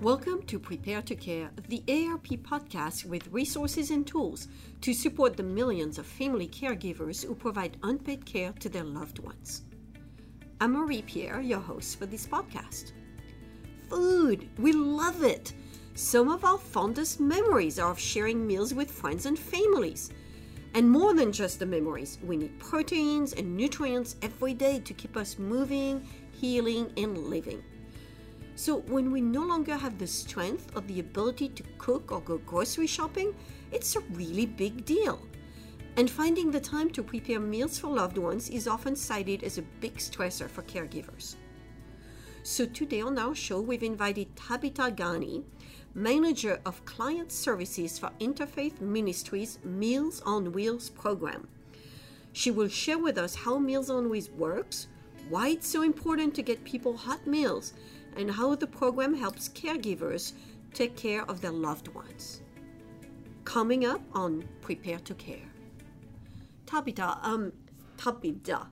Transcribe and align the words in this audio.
Welcome 0.00 0.44
to 0.44 0.58
Prepare 0.58 1.02
to 1.02 1.14
Care, 1.14 1.50
the 1.68 1.82
AARP 1.86 2.40
podcast 2.40 3.04
with 3.04 3.28
resources 3.30 3.90
and 3.90 4.06
tools 4.06 4.48
to 4.80 4.94
support 4.94 5.36
the 5.36 5.42
millions 5.42 5.98
of 5.98 6.06
family 6.06 6.48
caregivers 6.48 7.22
who 7.22 7.34
provide 7.34 7.76
unpaid 7.82 8.24
care 8.24 8.54
to 8.60 8.70
their 8.70 8.82
loved 8.82 9.18
ones. 9.18 9.64
I'm 10.58 10.72
Marie 10.72 11.02
Pierre, 11.02 11.42
your 11.42 11.58
host 11.58 11.98
for 11.98 12.06
this 12.06 12.26
podcast. 12.26 12.92
Food, 13.90 14.48
we 14.56 14.72
love 14.72 15.22
it. 15.22 15.52
Some 15.96 16.30
of 16.30 16.46
our 16.46 16.56
fondest 16.56 17.20
memories 17.20 17.78
are 17.78 17.90
of 17.90 18.00
sharing 18.00 18.46
meals 18.46 18.72
with 18.72 18.90
friends 18.90 19.26
and 19.26 19.38
families. 19.38 20.12
And 20.72 20.90
more 20.90 21.12
than 21.12 21.30
just 21.30 21.58
the 21.58 21.66
memories, 21.66 22.18
we 22.24 22.38
need 22.38 22.58
proteins 22.58 23.34
and 23.34 23.54
nutrients 23.54 24.16
every 24.22 24.54
day 24.54 24.80
to 24.80 24.94
keep 24.94 25.18
us 25.18 25.38
moving, 25.38 26.08
healing, 26.32 26.90
and 26.96 27.18
living. 27.18 27.62
So, 28.60 28.80
when 28.88 29.10
we 29.10 29.22
no 29.22 29.40
longer 29.40 29.74
have 29.74 29.96
the 29.96 30.06
strength 30.06 30.76
or 30.76 30.82
the 30.82 31.00
ability 31.00 31.48
to 31.48 31.62
cook 31.78 32.12
or 32.12 32.20
go 32.20 32.36
grocery 32.36 32.86
shopping, 32.86 33.34
it's 33.72 33.96
a 33.96 34.00
really 34.12 34.44
big 34.44 34.84
deal. 34.84 35.18
And 35.96 36.10
finding 36.10 36.50
the 36.50 36.60
time 36.60 36.90
to 36.90 37.02
prepare 37.02 37.40
meals 37.40 37.78
for 37.78 37.86
loved 37.86 38.18
ones 38.18 38.50
is 38.50 38.68
often 38.68 38.96
cited 38.96 39.44
as 39.44 39.56
a 39.56 39.62
big 39.80 39.96
stressor 39.96 40.46
for 40.46 40.60
caregivers. 40.64 41.36
So, 42.42 42.66
today 42.66 43.00
on 43.00 43.18
our 43.18 43.34
show, 43.34 43.62
we've 43.62 43.82
invited 43.82 44.36
Tabinda 44.36 44.94
Ghani, 44.94 45.42
manager 45.94 46.60
of 46.66 46.84
client 46.84 47.32
services 47.32 47.98
for 47.98 48.10
Interfaith 48.20 48.78
Ministries 48.82 49.58
Meals 49.64 50.20
on 50.26 50.52
Wheels 50.52 50.90
program. 50.90 51.48
She 52.34 52.50
will 52.50 52.68
share 52.68 52.98
with 52.98 53.16
us 53.16 53.36
how 53.36 53.58
Meals 53.58 53.88
on 53.88 54.10
Wheels 54.10 54.28
works, 54.28 54.88
why 55.30 55.48
it's 55.48 55.66
so 55.66 55.80
important 55.80 56.34
to 56.34 56.42
get 56.42 56.62
people 56.64 56.98
hot 56.98 57.26
meals, 57.26 57.72
and 58.16 58.30
how 58.30 58.54
the 58.54 58.66
program 58.66 59.14
helps 59.14 59.48
caregivers 59.48 60.32
take 60.74 60.96
care 60.96 61.24
of 61.24 61.40
their 61.40 61.50
loved 61.50 61.88
ones. 61.88 62.42
Coming 63.44 63.84
up 63.84 64.02
on 64.12 64.44
Prepare 64.60 64.98
to 65.00 65.14
Care. 65.14 65.48
Tabitha, 66.66 67.18
um, 67.22 67.52
Tabitha, 67.96 68.68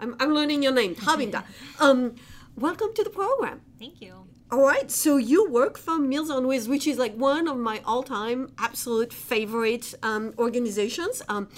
I'm, 0.00 0.16
I'm 0.20 0.32
learning 0.32 0.62
your 0.62 0.72
name, 0.72 0.94
Tabitha. 0.94 1.44
um, 1.80 2.14
welcome 2.56 2.88
to 2.94 3.02
the 3.02 3.10
program. 3.10 3.60
Thank 3.78 4.00
you. 4.00 4.26
All 4.50 4.62
right, 4.62 4.90
so 4.90 5.16
you 5.18 5.50
work 5.50 5.76
for 5.76 5.98
Meals 5.98 6.30
on 6.30 6.46
Wheels, 6.46 6.68
which 6.68 6.86
is 6.86 6.96
like 6.96 7.14
one 7.14 7.48
of 7.48 7.58
my 7.58 7.82
all-time 7.84 8.50
absolute 8.58 9.12
favorite 9.12 9.94
um, 10.02 10.32
organizations. 10.38 11.20
Um, 11.28 11.48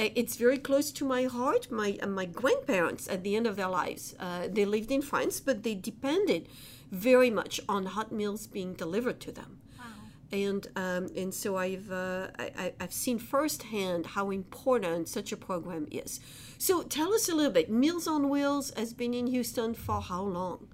it's 0.00 0.36
very 0.36 0.58
close 0.58 0.90
to 0.92 1.04
my 1.04 1.24
heart. 1.24 1.70
My 1.70 1.98
uh, 2.02 2.06
my 2.06 2.24
grandparents, 2.24 3.08
at 3.08 3.22
the 3.22 3.36
end 3.36 3.46
of 3.46 3.56
their 3.56 3.68
lives, 3.68 4.14
uh, 4.18 4.48
they 4.50 4.64
lived 4.64 4.90
in 4.90 5.02
France, 5.02 5.40
but 5.40 5.62
they 5.62 5.74
depended 5.74 6.48
very 6.90 7.30
much 7.30 7.60
on 7.68 7.86
hot 7.86 8.10
meals 8.10 8.46
being 8.46 8.74
delivered 8.74 9.20
to 9.20 9.32
them. 9.32 9.58
Wow. 9.78 9.84
And 10.32 10.66
um, 10.76 11.08
and 11.16 11.34
so 11.34 11.56
I've 11.56 11.90
uh, 11.90 12.28
I, 12.38 12.72
I've 12.80 12.92
seen 12.92 13.18
firsthand 13.18 14.06
how 14.06 14.30
important 14.30 15.08
such 15.08 15.32
a 15.32 15.36
program 15.36 15.86
is. 15.90 16.20
So 16.58 16.82
tell 16.82 17.12
us 17.12 17.28
a 17.28 17.34
little 17.34 17.52
bit. 17.52 17.70
Meals 17.70 18.06
on 18.06 18.28
Wheels 18.28 18.72
has 18.76 18.92
been 18.92 19.14
in 19.14 19.26
Houston 19.26 19.74
for 19.74 20.00
how 20.00 20.22
long? 20.22 20.68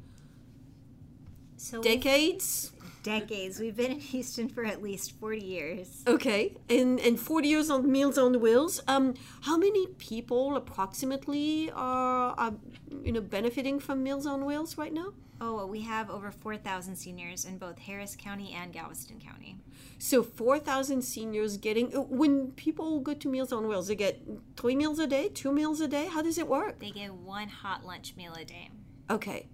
So 1.56 1.82
Decades. 1.82 2.72
Decades. 3.06 3.60
We've 3.60 3.76
been 3.76 3.92
in 3.92 4.00
Houston 4.00 4.48
for 4.48 4.64
at 4.64 4.82
least 4.82 5.18
40 5.20 5.40
years. 5.40 6.02
Okay, 6.06 6.56
and 6.68 6.98
and 7.00 7.18
forty 7.18 7.48
years 7.48 7.70
on 7.70 7.90
Meals 7.90 8.18
on 8.18 8.40
Wheels. 8.40 8.82
Um, 8.88 9.14
how 9.42 9.56
many 9.56 9.86
people 9.98 10.56
approximately 10.56 11.70
are, 11.70 12.34
are 12.36 12.54
you 13.04 13.12
know 13.12 13.20
benefiting 13.20 13.78
from 13.80 14.02
Meals 14.02 14.26
on 14.26 14.44
Wheels 14.44 14.76
right 14.76 14.92
now? 14.92 15.12
Oh, 15.38 15.54
well, 15.56 15.68
we 15.68 15.82
have 15.82 16.08
over 16.08 16.30
4,000 16.30 16.96
seniors 16.96 17.44
in 17.44 17.58
both 17.58 17.78
Harris 17.78 18.16
County 18.18 18.56
and 18.58 18.72
Galveston 18.72 19.20
County. 19.20 19.58
So 19.98 20.22
four 20.22 20.58
thousand 20.58 21.02
seniors 21.02 21.58
getting 21.58 21.94
uh, 21.94 22.00
when 22.00 22.52
people 22.52 23.00
go 23.00 23.14
to 23.14 23.28
Meals 23.28 23.52
on 23.52 23.68
Wheels, 23.68 23.88
they 23.88 23.96
get 23.96 24.22
three 24.56 24.76
meals 24.76 24.98
a 24.98 25.06
day, 25.06 25.28
two 25.28 25.52
meals 25.52 25.80
a 25.80 25.88
day. 25.88 26.06
How 26.06 26.22
does 26.22 26.38
it 26.38 26.48
work? 26.48 26.78
They 26.80 26.90
get 26.90 27.12
one 27.14 27.48
hot 27.48 27.84
lunch 27.84 28.14
meal 28.16 28.34
a 28.34 28.44
day. 28.44 28.70
Okay. 29.10 29.48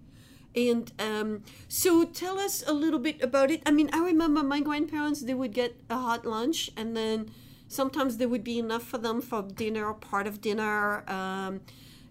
And 0.54 0.92
um, 0.98 1.42
so 1.68 2.04
tell 2.04 2.38
us 2.38 2.62
a 2.66 2.72
little 2.72 2.98
bit 2.98 3.22
about 3.22 3.50
it. 3.50 3.62
I 3.64 3.70
mean, 3.70 3.88
I 3.92 3.98
remember 3.98 4.42
my 4.42 4.60
grandparents, 4.60 5.22
they 5.22 5.34
would 5.34 5.52
get 5.52 5.76
a 5.88 5.96
hot 5.96 6.26
lunch 6.26 6.70
and 6.76 6.96
then 6.96 7.30
sometimes 7.68 8.18
there 8.18 8.28
would 8.28 8.44
be 8.44 8.58
enough 8.58 8.82
for 8.82 8.98
them 8.98 9.20
for 9.20 9.42
dinner, 9.42 9.92
part 9.94 10.26
of 10.26 10.40
dinner. 10.40 11.08
Um, 11.10 11.62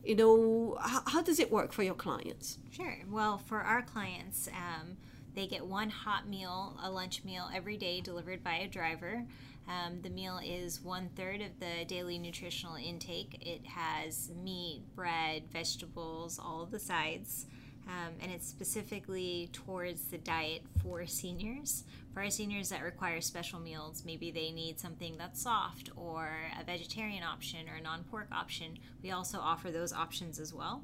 you 0.03 0.16
know, 0.16 0.78
how, 0.81 1.03
how 1.06 1.22
does 1.22 1.40
it 1.40 1.52
work 1.52 1.72
for 1.72 1.84
your 1.84 1.94
clients? 1.94 2.57
Sure. 2.72 2.97
Well, 3.09 3.38
for 3.38 3.59
our 3.59 3.84
clients, 3.84 4.50
um, 4.50 4.97
they 5.35 5.46
get 5.46 5.66
one 5.66 5.90
hot 5.90 6.28
meal, 6.28 6.78
a 6.81 6.90
lunch 6.90 7.23
meal 7.23 7.50
every 7.53 7.78
day 7.78 8.02
delivered 8.02 8.44
by 8.44 8.56
a 8.56 8.68
driver. 8.68 9.23
Um, 9.68 10.02
the 10.02 10.09
meal 10.09 10.40
is 10.44 10.81
one 10.81 11.09
third 11.16 11.41
of 11.41 11.59
the 11.59 11.85
daily 11.85 12.18
nutritional 12.18 12.75
intake. 12.75 13.38
It 13.41 13.66
has 13.68 14.31
meat, 14.44 14.81
bread, 14.96 15.44
vegetables, 15.52 16.40
all 16.40 16.66
the 16.66 16.79
sides. 16.79 17.46
Um, 17.91 18.13
and 18.22 18.31
it's 18.31 18.47
specifically 18.47 19.50
towards 19.52 20.06
the 20.06 20.18
diet 20.18 20.62
for 20.81 21.06
seniors. 21.06 21.84
For 22.13 22.22
our 22.22 22.29
seniors 22.29 22.69
that 22.69 22.84
require 22.84 23.19
special 23.19 23.59
meals, 23.59 24.03
maybe 24.06 24.31
they 24.31 24.52
need 24.52 24.79
something 24.79 25.18
that's 25.18 25.41
soft 25.41 25.90
or 25.97 26.31
a 26.59 26.63
vegetarian 26.63 27.24
option 27.24 27.68
or 27.68 27.75
a 27.75 27.81
non 27.81 28.03
pork 28.06 28.28
option, 28.31 28.78
we 29.03 29.12
also 29.12 29.40
offer 29.40 29.72
those 29.72 29.91
options 29.91 30.40
as 30.40 30.53
well. 30.53 30.84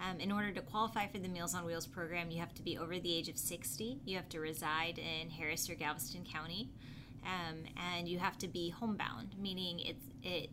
Um, 0.00 0.18
in 0.18 0.32
order 0.32 0.50
to 0.52 0.60
qualify 0.62 1.06
for 1.06 1.18
the 1.18 1.28
Meals 1.28 1.54
on 1.54 1.64
Wheels 1.64 1.86
program, 1.86 2.30
you 2.30 2.40
have 2.40 2.54
to 2.54 2.62
be 2.62 2.78
over 2.78 2.98
the 2.98 3.14
age 3.14 3.28
of 3.28 3.36
60. 3.36 4.00
You 4.04 4.16
have 4.16 4.28
to 4.30 4.40
reside 4.40 4.98
in 4.98 5.28
Harris 5.30 5.68
or 5.68 5.74
Galveston 5.74 6.24
County. 6.24 6.70
Um, 7.24 7.64
and 7.94 8.08
you 8.08 8.18
have 8.18 8.38
to 8.38 8.48
be 8.48 8.70
homebound, 8.70 9.34
meaning 9.38 9.78
it's, 9.80 10.06
it 10.22 10.48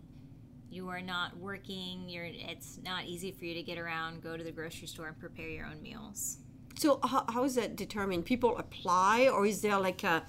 you 0.69 0.89
are 0.89 1.01
not 1.01 1.37
working 1.37 2.07
you're 2.09 2.25
it's 2.25 2.79
not 2.83 3.05
easy 3.05 3.31
for 3.31 3.45
you 3.45 3.53
to 3.53 3.63
get 3.63 3.77
around 3.77 4.21
go 4.21 4.35
to 4.37 4.43
the 4.43 4.51
grocery 4.51 4.87
store 4.87 5.07
and 5.07 5.19
prepare 5.19 5.49
your 5.49 5.65
own 5.65 5.81
meals 5.81 6.37
So 6.79 6.99
how, 7.03 7.25
how 7.33 7.43
is 7.43 7.55
that 7.55 7.75
determined? 7.75 8.25
People 8.25 8.55
apply 8.57 9.27
or 9.33 9.47
is 9.47 9.61
there 9.61 9.79
like 9.79 10.03
a 10.03 10.23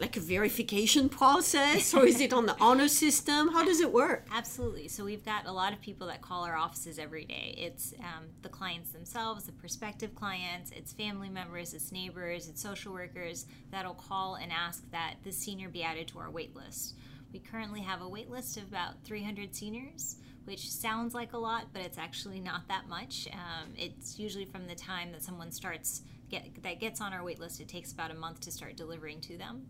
like 0.00 0.16
a 0.16 0.20
verification 0.20 1.08
process 1.08 1.92
or 1.94 2.06
is 2.06 2.20
it 2.20 2.32
on 2.32 2.46
the 2.46 2.56
honor 2.66 2.88
system? 2.88 3.48
How 3.52 3.64
does 3.64 3.80
it 3.80 3.92
work? 3.92 4.26
absolutely 4.32 4.88
so 4.88 5.04
we've 5.04 5.24
got 5.24 5.46
a 5.46 5.52
lot 5.52 5.72
of 5.72 5.80
people 5.80 6.06
that 6.06 6.20
call 6.22 6.44
our 6.44 6.56
offices 6.56 6.98
every 6.98 7.24
day 7.24 7.54
it's 7.58 7.92
um, 8.00 8.24
the 8.42 8.48
clients 8.48 8.90
themselves 8.90 9.44
the 9.44 9.52
prospective 9.52 10.14
clients 10.14 10.70
it's 10.78 10.92
family 10.92 11.28
members 11.28 11.74
it's 11.74 11.90
neighbors 11.92 12.48
it's 12.48 12.62
social 12.62 12.92
workers 12.92 13.46
that'll 13.72 13.94
call 14.08 14.36
and 14.36 14.50
ask 14.52 14.88
that 14.92 15.14
the 15.24 15.32
senior 15.32 15.68
be 15.68 15.82
added 15.82 16.06
to 16.08 16.18
our 16.18 16.30
wait 16.30 16.54
list 16.56 16.94
we 17.32 17.40
currently 17.40 17.80
have 17.80 18.02
a 18.02 18.08
wait 18.08 18.30
list 18.30 18.56
of 18.56 18.64
about 18.64 19.02
300 19.04 19.54
seniors 19.54 20.16
which 20.44 20.70
sounds 20.70 21.14
like 21.14 21.32
a 21.32 21.38
lot 21.38 21.66
but 21.72 21.82
it's 21.82 21.98
actually 21.98 22.40
not 22.40 22.66
that 22.68 22.88
much. 22.88 23.28
Um, 23.32 23.72
it's 23.76 24.18
usually 24.18 24.44
from 24.44 24.66
the 24.66 24.74
time 24.74 25.12
that 25.12 25.22
someone 25.22 25.52
starts 25.52 26.02
get 26.30 26.62
that 26.62 26.80
gets 26.80 27.00
on 27.00 27.12
our 27.12 27.22
wait 27.22 27.38
list 27.38 27.60
it 27.60 27.68
takes 27.68 27.92
about 27.92 28.10
a 28.10 28.14
month 28.14 28.40
to 28.40 28.50
start 28.50 28.76
delivering 28.76 29.20
to 29.22 29.36
them. 29.36 29.66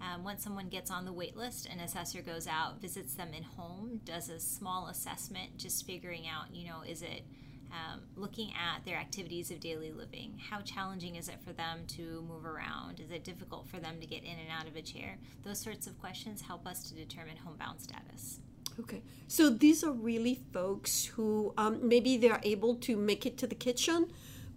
Um, 0.00 0.24
once 0.24 0.44
someone 0.44 0.68
gets 0.68 0.90
on 0.90 1.06
the 1.06 1.12
wait 1.12 1.36
list, 1.36 1.66
an 1.66 1.80
assessor 1.80 2.20
goes 2.20 2.46
out, 2.46 2.82
visits 2.82 3.14
them 3.14 3.32
in 3.32 3.42
home, 3.42 4.00
does 4.04 4.28
a 4.28 4.38
small 4.38 4.88
assessment, 4.88 5.56
just 5.56 5.86
figuring 5.86 6.28
out, 6.28 6.54
you 6.54 6.68
know, 6.68 6.82
is 6.86 7.00
it 7.00 7.22
um, 7.72 8.00
looking 8.16 8.50
at 8.52 8.84
their 8.84 8.96
activities 8.96 9.50
of 9.50 9.60
daily 9.60 9.92
living? 9.92 10.40
How 10.50 10.60
challenging 10.60 11.16
is 11.16 11.28
it 11.28 11.40
for 11.44 11.52
them 11.52 11.80
to 11.88 12.24
move 12.28 12.44
around? 12.46 13.00
Is 13.00 13.10
it 13.10 13.24
difficult 13.24 13.68
for 13.68 13.78
them 13.78 14.00
to 14.00 14.06
get 14.06 14.22
in 14.22 14.30
and 14.38 14.50
out 14.50 14.66
of 14.66 14.76
a 14.76 14.82
chair? 14.82 15.18
Those 15.44 15.58
sorts 15.60 15.86
of 15.86 15.98
questions 15.98 16.40
help 16.42 16.66
us 16.66 16.82
to 16.88 16.94
determine 16.94 17.36
homebound 17.36 17.80
status. 17.80 18.40
Okay. 18.78 19.02
So 19.28 19.50
these 19.50 19.82
are 19.84 19.92
really 19.92 20.40
folks 20.52 21.04
who 21.06 21.54
um, 21.56 21.86
maybe 21.86 22.16
they're 22.16 22.40
able 22.42 22.74
to 22.76 22.96
make 22.96 23.24
it 23.24 23.38
to 23.38 23.46
the 23.46 23.54
kitchen, 23.54 24.10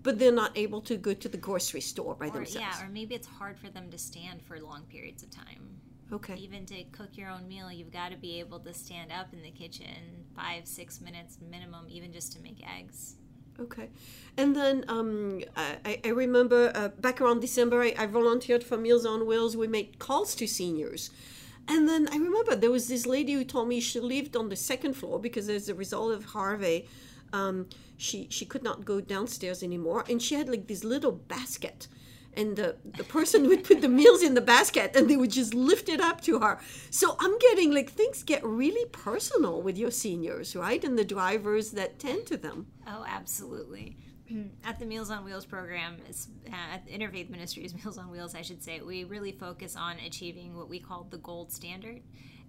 but 0.04 0.20
they're 0.20 0.32
not 0.32 0.58
able 0.58 0.82
to 0.82 0.98
go 0.98 1.14
to 1.14 1.30
the 1.30 1.38
grocery 1.38 1.82
store 1.82 2.16
by 2.16 2.28
Or, 2.28 2.32
themselves. 2.32 2.68
yeah, 2.80 2.86
or 2.86 2.90
maybe 2.90 3.16
it's 3.16 3.28
hard 3.28 3.58
for 3.58 3.70
them 3.70 3.90
to 3.92 3.98
stand 3.98 4.42
for 4.42 4.60
long 4.60 4.84
periods 4.84 5.24
of 5.24 5.30
time. 5.30 5.80
Okay. 6.14 6.36
Even 6.36 6.66
to 6.68 6.84
cook 6.86 7.10
your 7.14 7.30
own 7.30 7.48
meal, 7.48 7.72
you've 7.72 7.92
got 7.92 8.12
to 8.12 8.18
be 8.18 8.40
able 8.40 8.60
to 8.60 8.74
stand 8.74 9.12
up 9.12 9.34
in 9.34 9.42
the 9.42 9.52
kitchen 9.52 10.26
five, 10.36 10.68
six 10.68 11.02
minutes 11.02 11.38
minimum, 11.50 11.86
even 11.90 12.12
just 12.12 12.34
to 12.34 12.42
make 12.42 12.62
eggs. 12.68 13.16
Okay. 13.60 13.90
And 14.38 14.56
then 14.56 14.86
um, 14.88 15.42
I, 15.56 16.00
I 16.04 16.10
remember 16.10 16.72
uh, 16.74 16.90
back 16.90 17.20
around 17.20 17.42
December, 17.42 17.82
I, 17.82 17.94
I 17.98 18.06
volunteered 18.06 18.64
for 18.64 18.78
Meals 18.78 19.06
on 19.06 19.26
Wheels. 19.26 19.58
We 19.58 19.68
made 19.68 20.00
calls 20.00 20.34
to 20.36 20.48
seniors. 20.48 21.10
And 21.68 21.88
then 21.88 22.08
I 22.12 22.16
remember 22.16 22.56
there 22.56 22.72
was 22.72 22.88
this 22.88 23.06
lady 23.06 23.34
who 23.34 23.44
told 23.44 23.68
me 23.68 23.80
she 23.80 24.00
lived 24.00 24.36
on 24.36 24.50
the 24.50 24.56
second 24.56 24.94
floor 24.94 25.20
because 25.20 25.50
as 25.50 25.70
a 25.70 25.76
result 25.76 26.14
of 26.14 26.26
Harvey, 26.26 26.88
um, 27.34 27.68
she, 27.98 28.28
she 28.32 28.46
could 28.46 28.64
not 28.64 28.86
go 28.86 29.02
downstairs 29.02 29.62
anymore. 29.62 30.06
And 30.10 30.22
she 30.22 30.36
had 30.36 30.50
like 30.50 30.68
this 30.68 30.84
little 30.84 31.12
basket. 31.12 31.88
And 32.36 32.56
the, 32.56 32.78
the 32.86 33.04
person 33.04 33.48
would 33.48 33.64
put 33.64 33.82
the 33.82 33.90
meals 33.90 34.22
in 34.22 34.34
the 34.34 34.42
basket 34.42 34.96
and 34.96 35.10
they 35.10 35.18
would 35.18 35.32
just 35.32 35.54
lift 35.54 35.90
it 35.90 36.00
up 36.00 36.22
to 36.22 36.40
her. 36.40 36.60
So 36.90 37.18
I'm 37.20 37.38
getting 37.40 37.74
like 37.74 37.92
things 37.92 38.24
get 38.24 38.44
really 38.44 38.88
personal 38.92 39.62
with 39.62 39.78
your 39.78 39.92
seniors, 39.92 40.56
right? 40.56 40.84
And 40.84 40.98
the 40.98 41.04
drivers 41.04 41.72
that 41.72 42.00
tend 42.00 42.28
to 42.28 42.38
them. 42.38 42.68
Oh, 42.88 43.04
absolutely. 43.08 43.98
at 44.64 44.80
the 44.80 44.86
Meals 44.86 45.10
on 45.10 45.24
Wheels 45.26 45.46
program, 45.46 45.98
uh, 46.08 46.56
at 46.74 46.88
Interfaith 46.88 47.30
Ministries 47.30 47.74
Meals 47.84 47.98
on 47.98 48.10
Wheels, 48.10 48.36
I 48.36 48.42
should 48.42 48.64
say, 48.64 48.80
we 48.82 49.04
really 49.04 49.32
focus 49.32 49.76
on 49.76 49.98
achieving 50.00 50.56
what 50.56 50.70
we 50.70 50.80
call 50.80 51.08
the 51.10 51.18
gold 51.18 51.52
standard. 51.52 52.02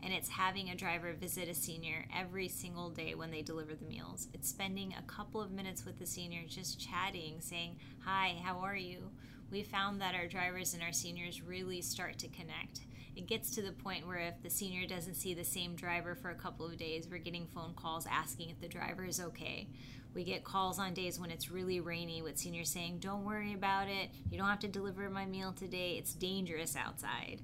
And 0.02 0.14
it's 0.14 0.30
having 0.30 0.70
a 0.70 0.74
driver 0.74 1.12
visit 1.12 1.48
a 1.48 1.54
senior 1.54 2.06
every 2.16 2.48
single 2.48 2.88
day 2.88 3.14
when 3.14 3.30
they 3.30 3.42
deliver 3.42 3.74
the 3.74 3.84
meals. 3.84 4.28
It's 4.32 4.48
spending 4.48 4.94
a 4.98 5.02
couple 5.02 5.42
of 5.42 5.50
minutes 5.50 5.84
with 5.84 5.98
the 5.98 6.06
senior, 6.06 6.40
just 6.48 6.80
chatting, 6.80 7.36
saying, 7.40 7.76
Hi, 8.04 8.36
how 8.42 8.58
are 8.60 8.76
you? 8.76 9.10
We 9.50 9.62
found 9.62 10.00
that 10.00 10.14
our 10.14 10.26
drivers 10.26 10.74
and 10.74 10.82
our 10.82 10.92
seniors 10.92 11.42
really 11.42 11.80
start 11.82 12.18
to 12.18 12.28
connect. 12.28 12.80
It 13.16 13.26
gets 13.26 13.50
to 13.50 13.62
the 13.62 13.72
point 13.72 14.06
where 14.06 14.18
if 14.18 14.42
the 14.42 14.50
senior 14.50 14.86
doesn't 14.86 15.14
see 15.14 15.34
the 15.34 15.44
same 15.44 15.74
driver 15.74 16.14
for 16.14 16.30
a 16.30 16.34
couple 16.34 16.66
of 16.66 16.76
days, 16.76 17.08
we're 17.10 17.18
getting 17.18 17.46
phone 17.46 17.74
calls 17.74 18.06
asking 18.10 18.50
if 18.50 18.60
the 18.60 18.68
driver 18.68 19.04
is 19.04 19.20
okay 19.20 19.66
we 20.14 20.24
get 20.24 20.44
calls 20.44 20.78
on 20.78 20.94
days 20.94 21.20
when 21.20 21.30
it's 21.30 21.50
really 21.50 21.80
rainy 21.80 22.22
with 22.22 22.38
seniors 22.38 22.70
saying, 22.70 22.98
Don't 22.98 23.24
worry 23.24 23.52
about 23.54 23.88
it. 23.88 24.10
You 24.30 24.38
don't 24.38 24.48
have 24.48 24.58
to 24.60 24.68
deliver 24.68 25.08
my 25.08 25.24
meal 25.26 25.52
today. 25.52 25.96
It's 25.98 26.14
dangerous 26.14 26.76
outside. 26.76 27.40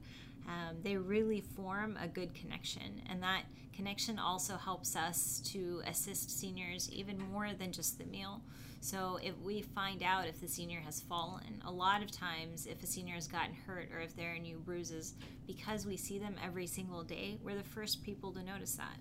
Um, 0.49 0.76
they 0.82 0.97
really 0.97 1.41
form 1.41 1.99
a 2.00 2.09
good 2.09 2.35
connection. 2.35 3.02
And 3.09 3.23
that 3.23 3.43
connection 3.75 4.19
also 4.19 4.56
helps 4.56 4.97
us 4.97 5.41
to 5.47 5.82
assist 5.87 6.38
seniors 6.38 6.91
even 6.91 7.19
more 7.31 7.50
than 7.52 7.73
just 7.73 7.99
the 7.99 8.05
meal. 8.05 8.43
So 8.81 9.19
if 9.23 9.37
we 9.40 9.62
find 9.62 10.02
out 10.02 10.28
if 10.28 10.40
the 10.40 10.49
senior 10.49 10.81
has 10.81 11.00
fallen, 11.00 11.62
a 11.64 11.70
lot 11.70 12.02
of 12.02 12.11
times 12.11 12.67
if 12.67 12.82
a 12.82 12.87
senior 12.87 13.14
has 13.14 13.26
gotten 13.26 13.55
hurt 13.67 13.88
or 13.93 14.00
if 14.00 14.14
there 14.14 14.34
are 14.34 14.38
new 14.38 14.58
bruises, 14.58 15.14
because 15.46 15.87
we 15.87 15.96
see 15.96 16.19
them 16.19 16.37
every 16.44 16.67
single 16.67 17.02
day, 17.02 17.38
we're 17.43 17.56
the 17.56 17.62
first 17.62 18.02
people 18.02 18.32
to 18.32 18.43
notice 18.43 18.75
that. 18.75 18.99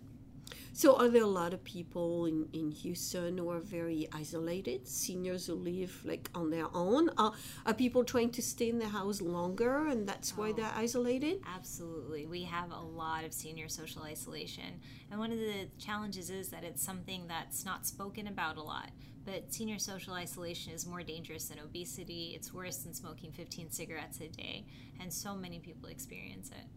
So, 0.74 0.98
are 0.98 1.08
there 1.08 1.24
a 1.24 1.28
lot 1.28 1.54
of 1.54 1.64
people 1.64 2.26
in, 2.26 2.50
in 2.52 2.70
Houston 2.70 3.38
who 3.38 3.50
are 3.50 3.62
very 3.62 4.10
isolated, 4.12 4.86
seniors 4.88 5.48
who 5.48 5.54
live 5.54 6.02
like 6.04 6.30
on 6.36 6.50
their 6.50 6.68
own? 6.74 7.10
Are, 7.18 7.32
are 7.66 7.74
people 7.74 8.04
trying 8.04 8.32
to 8.32 8.42
stay 8.42 8.70
in 8.70 8.80
the 8.80 8.90
house 8.90 9.22
longer 9.22 9.88
and 9.88 10.06
that's 10.06 10.34
oh, 10.34 10.42
why 10.42 10.52
they're 10.52 10.74
isolated? 10.76 11.42
Absolutely. 11.48 12.26
We 12.26 12.44
have 12.44 12.72
a 12.72 12.82
lot 12.82 13.24
of 13.24 13.34
senior 13.34 13.70
social 13.70 14.04
isolation. 14.04 14.82
And 15.10 15.18
one 15.18 15.32
of 15.32 15.40
the 15.40 15.70
challenges 15.80 16.30
is 16.30 16.50
that 16.50 16.66
it's 16.66 16.84
something 16.84 17.26
that's 17.28 17.64
not 17.64 17.86
spoken 17.86 18.28
about 18.28 18.58
a 18.58 18.62
lot. 18.62 18.90
But 19.26 19.54
senior 19.54 19.80
social 19.80 20.14
isolation 20.14 20.74
is 20.74 20.86
more 20.86 21.02
dangerous 21.02 21.46
than 21.46 21.60
obesity, 21.60 22.34
it's 22.36 22.54
worse 22.54 22.78
than 22.78 22.94
smoking 22.94 23.32
15 23.32 23.72
cigarettes 23.72 24.20
a 24.22 24.28
day. 24.28 24.66
And 25.00 25.12
so 25.12 25.36
many 25.36 25.60
people 25.60 25.90
experience 25.90 26.50
it. 26.50 26.68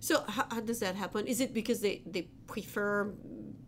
So 0.00 0.22
how, 0.28 0.46
how, 0.50 0.60
does 0.60 0.78
that 0.80 0.94
happen? 0.94 1.26
Is 1.26 1.40
it 1.40 1.52
because 1.52 1.80
they, 1.80 2.02
they 2.06 2.28
prefer 2.46 3.12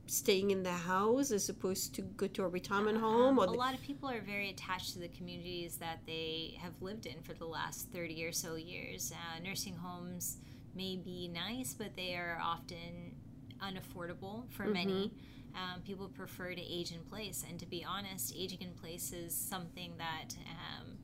staying 0.07 0.53
in 0.53 0.63
the 0.63 0.73
house 0.73 1.33
as 1.33 1.49
opposed 1.49 1.95
to 1.97 2.03
go 2.03 2.29
to 2.29 2.45
a 2.45 2.49
retirement 2.49 2.99
uh, 2.99 3.01
home? 3.01 3.39
Or 3.39 3.47
a 3.47 3.51
lot 3.51 3.75
of 3.75 3.83
people 3.83 4.09
are 4.09 4.21
very 4.21 4.51
attached 4.51 4.93
to 4.93 5.01
the 5.01 5.09
communities 5.09 5.77
that 5.77 6.01
they 6.07 6.57
have 6.61 6.73
lived 6.81 7.07
in 7.07 7.21
for 7.23 7.35
the 7.35 7.47
last 7.47 7.89
30 7.93 8.25
or 8.25 8.33
so 8.33 8.55
years. 8.55 9.13
Uh, 9.13 9.41
nursing 9.43 9.75
homes 9.75 10.37
may 10.75 10.97
be 10.97 11.29
nice, 11.29 11.75
but 11.75 11.97
they 11.97 12.15
are 12.15 12.41
often 12.41 13.17
unaffordable 13.61 14.49
for 14.51 14.65
mm-hmm. 14.65 14.73
many. 14.73 15.13
Um, 15.55 15.83
people 15.83 16.09
prefer 16.09 16.55
to 16.55 16.61
age 16.61 16.93
in 16.93 17.01
place, 17.01 17.45
and 17.49 17.59
to 17.59 17.67
be 17.67 17.85
honest, 17.85 18.35
aging 18.37 18.63
in 18.63 18.73
place 18.73 19.13
is 19.13 19.35
something 19.35 19.93
that 19.99 20.35
um, 20.47 20.99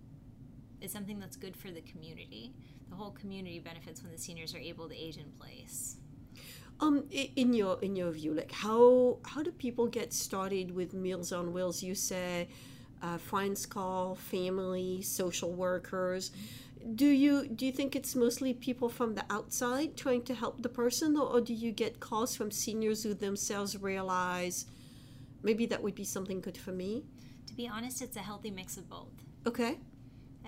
is 0.81 0.93
something 0.93 1.19
that's 1.19 1.37
good 1.37 1.56
for 1.56 1.70
the 1.70 1.81
community 1.81 2.52
the 2.88 2.96
whole 2.96 3.10
community 3.10 3.58
benefits 3.58 4.02
when 4.02 4.12
the 4.12 4.19
seniors 4.19 4.54
are 4.54 4.58
able 4.58 4.88
to 4.88 4.96
age 4.96 5.16
in 5.16 5.31
place. 5.38 5.96
Um, 6.78 7.04
in 7.10 7.54
your 7.54 7.78
in 7.81 7.96
your 7.96 8.10
view, 8.10 8.34
like 8.34 8.52
how 8.52 9.19
how 9.25 9.43
do 9.43 9.50
people 9.50 9.87
get 9.87 10.12
started 10.12 10.70
with 10.75 10.92
Meals 10.92 11.32
on 11.32 11.54
Wheels? 11.54 11.82
You 11.82 11.94
say 11.94 12.49
uh, 13.02 13.16
friends 13.16 13.64
call, 13.64 14.14
family, 14.14 15.00
social 15.00 15.52
workers. 15.52 16.32
Do 16.94 17.06
you 17.06 17.49
do 17.49 17.67
you 17.67 17.73
think 17.73 17.97
it's 17.97 18.15
mostly 18.15 18.55
people 18.55 18.88
from 18.88 19.15
the 19.15 19.25
outside 19.29 19.97
trying 19.97 20.23
to 20.23 20.35
help 20.35 20.62
the 20.62 20.69
person, 20.69 21.17
or, 21.17 21.27
or 21.27 21.41
do 21.41 21.53
you 21.53 21.73
get 21.73 22.00
calls 22.00 22.37
from 22.37 22.50
seniors 22.50 23.03
who 23.03 23.15
themselves 23.15 23.81
realize 23.81 24.67
maybe 25.43 25.67
that 25.67 25.83
would 25.83 25.94
be 25.94 26.05
something 26.05 26.41
good 26.41 26.56
for 26.56 26.73
me? 26.73 27.05
To 27.49 27.55
be 27.55 27.67
honest, 27.67 28.03
it's 28.03 28.17
a 28.17 28.21
healthy 28.21 28.50
mix 28.50 28.77
of 28.77 28.88
both. 28.88 29.12
Okay 29.47 29.79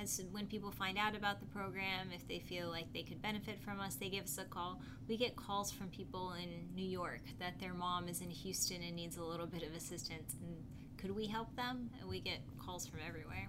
as 0.00 0.22
when 0.30 0.46
people 0.46 0.70
find 0.70 0.96
out 0.96 1.16
about 1.16 1.40
the 1.40 1.46
program, 1.46 2.10
if 2.14 2.26
they 2.28 2.38
feel 2.38 2.68
like 2.68 2.92
they 2.92 3.02
could 3.02 3.20
benefit 3.20 3.60
from 3.60 3.80
us, 3.80 3.96
they 3.96 4.08
give 4.08 4.24
us 4.24 4.38
a 4.38 4.44
call. 4.44 4.80
We 5.08 5.16
get 5.16 5.36
calls 5.36 5.70
from 5.70 5.88
people 5.88 6.34
in 6.34 6.68
New 6.74 6.86
York 6.86 7.22
that 7.38 7.58
their 7.58 7.74
mom 7.74 8.08
is 8.08 8.20
in 8.20 8.30
Houston 8.30 8.82
and 8.82 8.94
needs 8.94 9.16
a 9.16 9.24
little 9.24 9.46
bit 9.46 9.62
of 9.62 9.74
assistance, 9.74 10.34
and 10.40 10.56
could 10.98 11.14
we 11.14 11.26
help 11.26 11.54
them? 11.56 11.90
And 12.00 12.08
we 12.08 12.20
get 12.20 12.40
calls 12.58 12.86
from 12.86 13.00
everywhere. 13.06 13.48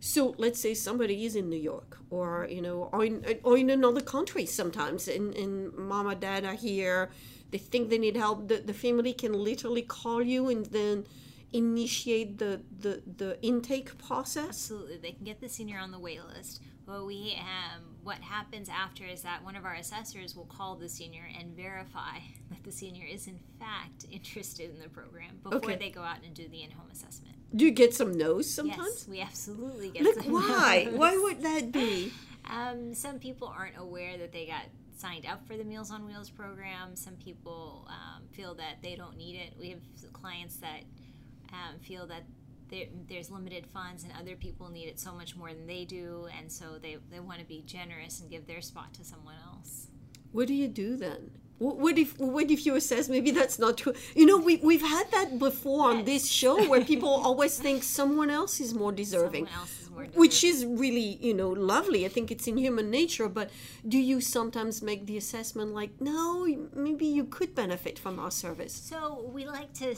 So 0.00 0.34
let's 0.38 0.60
say 0.60 0.74
somebody 0.74 1.24
is 1.24 1.36
in 1.36 1.48
New 1.48 1.56
York, 1.72 1.98
or 2.10 2.46
you 2.50 2.62
know, 2.62 2.88
or 2.92 3.04
in, 3.04 3.24
or 3.44 3.56
in 3.56 3.70
another 3.70 4.00
country. 4.00 4.46
Sometimes, 4.46 5.08
and, 5.08 5.34
and 5.34 5.74
mom 5.76 6.06
or 6.06 6.14
dad 6.14 6.44
are 6.44 6.54
here. 6.54 7.10
They 7.50 7.58
think 7.58 7.90
they 7.90 7.98
need 7.98 8.16
help. 8.16 8.48
The, 8.48 8.58
the 8.58 8.72
family 8.72 9.12
can 9.12 9.32
literally 9.32 9.82
call 9.82 10.22
you, 10.22 10.48
and 10.48 10.66
then 10.66 11.04
initiate 11.52 12.38
the, 12.38 12.60
the, 12.80 13.02
the 13.16 13.42
intake 13.42 13.98
process? 13.98 14.48
Absolutely. 14.48 14.98
They 14.98 15.12
can 15.12 15.24
get 15.24 15.40
the 15.40 15.48
senior 15.48 15.78
on 15.78 15.90
the 15.90 15.98
wait 15.98 16.24
list. 16.24 16.60
What 16.90 17.06
we 17.06 17.38
um, 17.38 17.82
what 18.02 18.18
happens 18.18 18.68
after 18.68 19.04
is 19.04 19.22
that 19.22 19.44
one 19.44 19.54
of 19.54 19.64
our 19.64 19.74
assessors 19.74 20.34
will 20.34 20.46
call 20.46 20.74
the 20.74 20.88
senior 20.88 21.22
and 21.38 21.54
verify 21.54 22.18
that 22.50 22.64
the 22.64 22.72
senior 22.72 23.06
is 23.06 23.28
in 23.28 23.38
fact 23.60 24.06
interested 24.10 24.70
in 24.70 24.80
the 24.80 24.88
program 24.88 25.38
before 25.40 25.58
okay. 25.58 25.76
they 25.76 25.90
go 25.90 26.02
out 26.02 26.16
and 26.24 26.34
do 26.34 26.48
the 26.48 26.64
in-home 26.64 26.88
assessment. 26.90 27.36
Do 27.54 27.64
you 27.64 27.70
get 27.70 27.94
some 27.94 28.18
no's 28.18 28.52
sometimes? 28.52 29.06
Yes, 29.06 29.08
we 29.08 29.20
absolutely 29.20 29.90
get 29.90 30.02
like 30.02 30.24
some 30.24 30.32
why? 30.32 30.88
No's. 30.90 30.98
Why 30.98 31.16
would 31.16 31.42
that 31.42 31.72
be? 31.72 32.12
Um, 32.50 32.94
some 32.94 33.20
people 33.20 33.46
aren't 33.46 33.76
aware 33.76 34.18
that 34.18 34.32
they 34.32 34.44
got 34.44 34.64
signed 34.96 35.24
up 35.24 35.46
for 35.46 35.56
the 35.56 35.62
Meals 35.62 35.92
on 35.92 36.04
Wheels 36.04 36.30
program. 36.30 36.96
Some 36.96 37.14
people 37.14 37.86
um, 37.88 38.22
feel 38.32 38.54
that 38.54 38.82
they 38.82 38.96
don't 38.96 39.16
need 39.16 39.36
it. 39.36 39.52
We 39.60 39.70
have 39.70 39.80
clients 40.12 40.56
that 40.56 40.82
um, 41.52 41.78
feel 41.80 42.06
that 42.08 42.24
there, 42.70 42.86
there's 43.08 43.30
limited 43.30 43.66
funds 43.66 44.04
and 44.04 44.12
other 44.20 44.36
people 44.36 44.68
need 44.70 44.86
it 44.86 44.98
so 44.98 45.12
much 45.12 45.36
more 45.36 45.48
than 45.48 45.66
they 45.66 45.84
do, 45.84 46.28
and 46.38 46.50
so 46.50 46.78
they, 46.80 46.98
they 47.10 47.20
want 47.20 47.40
to 47.40 47.44
be 47.44 47.62
generous 47.66 48.20
and 48.20 48.30
give 48.30 48.46
their 48.46 48.60
spot 48.60 48.92
to 48.94 49.04
someone 49.04 49.34
else. 49.46 49.88
What 50.32 50.46
do 50.46 50.54
you 50.54 50.68
do 50.68 50.96
then? 50.96 51.30
What 51.58 51.98
if 51.98 52.18
what 52.18 52.50
if 52.50 52.64
you 52.64 52.74
assess 52.76 53.10
maybe 53.10 53.32
that's 53.32 53.58
not 53.58 53.76
true? 53.76 53.92
You 54.16 54.24
know, 54.24 54.38
we 54.38 54.56
we've 54.56 54.80
had 54.80 55.10
that 55.10 55.38
before 55.38 55.90
yes. 55.90 55.98
on 55.98 56.04
this 56.06 56.26
show 56.26 56.66
where 56.70 56.82
people 56.92 57.10
always 57.10 57.58
think 57.58 57.82
someone 57.82 58.30
else 58.30 58.60
is 58.60 58.72
more 58.72 58.92
deserving. 58.92 59.46
Is 59.46 59.90
more 59.90 60.04
which 60.14 60.42
is 60.42 60.64
really, 60.64 61.18
you 61.20 61.34
know, 61.34 61.50
lovely. 61.50 62.06
I 62.06 62.08
think 62.08 62.30
it's 62.30 62.46
in 62.46 62.56
human 62.56 62.90
nature, 62.90 63.28
but 63.28 63.50
do 63.86 63.98
you 63.98 64.22
sometimes 64.22 64.80
make 64.80 65.04
the 65.04 65.18
assessment 65.18 65.74
like, 65.74 66.00
no, 66.00 66.46
maybe 66.74 67.04
you 67.04 67.24
could 67.24 67.54
benefit 67.54 67.98
from 67.98 68.18
our 68.18 68.30
service? 68.30 68.72
So 68.72 69.30
we 69.30 69.44
like 69.44 69.74
to 69.74 69.94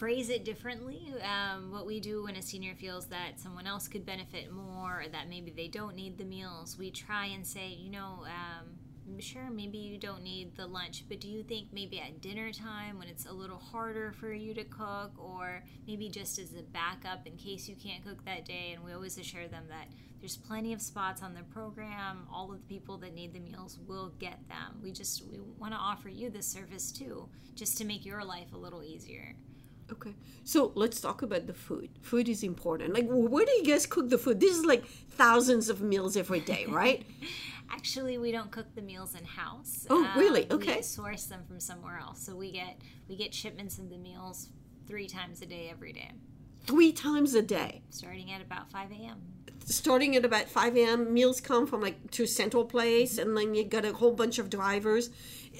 phrase 0.00 0.30
it 0.30 0.46
differently. 0.46 1.12
Um, 1.22 1.70
what 1.70 1.84
we 1.84 2.00
do 2.00 2.24
when 2.24 2.34
a 2.34 2.40
senior 2.40 2.74
feels 2.74 3.08
that 3.08 3.38
someone 3.38 3.66
else 3.66 3.86
could 3.86 4.06
benefit 4.06 4.50
more, 4.50 5.02
or 5.02 5.08
that 5.12 5.28
maybe 5.28 5.50
they 5.50 5.68
don't 5.68 5.94
need 5.94 6.16
the 6.16 6.24
meals, 6.24 6.78
we 6.78 6.90
try 6.90 7.26
and 7.26 7.46
say, 7.46 7.68
you 7.68 7.90
know, 7.90 8.24
um, 8.24 9.20
sure, 9.20 9.50
maybe 9.50 9.76
you 9.76 9.98
don't 9.98 10.22
need 10.22 10.56
the 10.56 10.66
lunch, 10.66 11.04
but 11.06 11.20
do 11.20 11.28
you 11.28 11.42
think 11.42 11.68
maybe 11.70 12.00
at 12.00 12.22
dinner 12.22 12.50
time 12.50 12.98
when 12.98 13.08
it's 13.08 13.26
a 13.26 13.32
little 13.32 13.58
harder 13.58 14.10
for 14.12 14.32
you 14.32 14.54
to 14.54 14.64
cook, 14.64 15.12
or 15.18 15.62
maybe 15.86 16.08
just 16.08 16.38
as 16.38 16.54
a 16.54 16.62
backup 16.62 17.26
in 17.26 17.36
case 17.36 17.68
you 17.68 17.76
can't 17.76 18.02
cook 18.02 18.24
that 18.24 18.46
day? 18.46 18.72
And 18.74 18.82
we 18.82 18.94
always 18.94 19.18
assure 19.18 19.48
them 19.48 19.64
that 19.68 19.88
there's 20.18 20.38
plenty 20.38 20.72
of 20.72 20.80
spots 20.80 21.22
on 21.22 21.34
the 21.34 21.42
program. 21.42 22.26
All 22.32 22.50
of 22.50 22.60
the 22.60 22.74
people 22.74 22.96
that 22.98 23.12
need 23.12 23.34
the 23.34 23.40
meals 23.40 23.78
will 23.86 24.14
get 24.18 24.48
them. 24.48 24.80
We 24.82 24.92
just 24.92 25.26
we 25.30 25.40
want 25.58 25.74
to 25.74 25.78
offer 25.78 26.08
you 26.08 26.30
this 26.30 26.46
service 26.46 26.90
too, 26.90 27.28
just 27.54 27.76
to 27.76 27.84
make 27.84 28.06
your 28.06 28.24
life 28.24 28.54
a 28.54 28.56
little 28.56 28.82
easier. 28.82 29.36
Okay. 29.92 30.14
So 30.44 30.72
let's 30.74 31.00
talk 31.00 31.22
about 31.22 31.46
the 31.46 31.54
food. 31.54 31.90
Food 32.02 32.28
is 32.28 32.42
important. 32.42 32.94
Like, 32.94 33.06
where 33.08 33.44
do 33.44 33.52
you 33.52 33.64
guys 33.64 33.86
cook 33.86 34.08
the 34.08 34.18
food? 34.18 34.40
This 34.40 34.56
is 34.56 34.64
like 34.64 34.84
thousands 34.86 35.68
of 35.68 35.80
meals 35.80 36.16
every 36.16 36.40
day, 36.40 36.66
right? 36.68 37.04
Actually, 37.70 38.18
we 38.18 38.32
don't 38.32 38.50
cook 38.50 38.66
the 38.74 38.82
meals 38.82 39.14
in 39.14 39.24
house. 39.24 39.86
Oh, 39.88 40.04
um, 40.04 40.18
really? 40.18 40.50
Okay. 40.50 40.76
We 40.76 40.82
source 40.82 41.26
them 41.26 41.42
from 41.46 41.60
somewhere 41.60 41.98
else. 41.98 42.20
So 42.20 42.34
we 42.34 42.50
get 42.50 42.80
we 43.08 43.16
get 43.16 43.32
shipments 43.32 43.78
of 43.78 43.90
the 43.90 43.98
meals 43.98 44.48
three 44.86 45.06
times 45.06 45.40
a 45.40 45.46
day 45.46 45.68
every 45.70 45.92
day. 45.92 46.10
Three 46.66 46.92
times 46.92 47.34
a 47.34 47.42
day. 47.42 47.82
Starting 47.90 48.32
at 48.32 48.42
about 48.42 48.70
five 48.70 48.90
a.m. 48.90 49.22
Starting 49.64 50.16
at 50.16 50.24
about 50.24 50.48
five 50.48 50.76
a.m. 50.76 51.12
Meals 51.14 51.40
come 51.40 51.66
from 51.66 51.80
like 51.80 52.10
to 52.12 52.26
Central 52.26 52.64
Place, 52.64 53.18
and 53.18 53.36
then 53.36 53.54
you 53.54 53.64
got 53.64 53.84
a 53.84 53.92
whole 53.92 54.12
bunch 54.12 54.38
of 54.38 54.50
drivers 54.50 55.10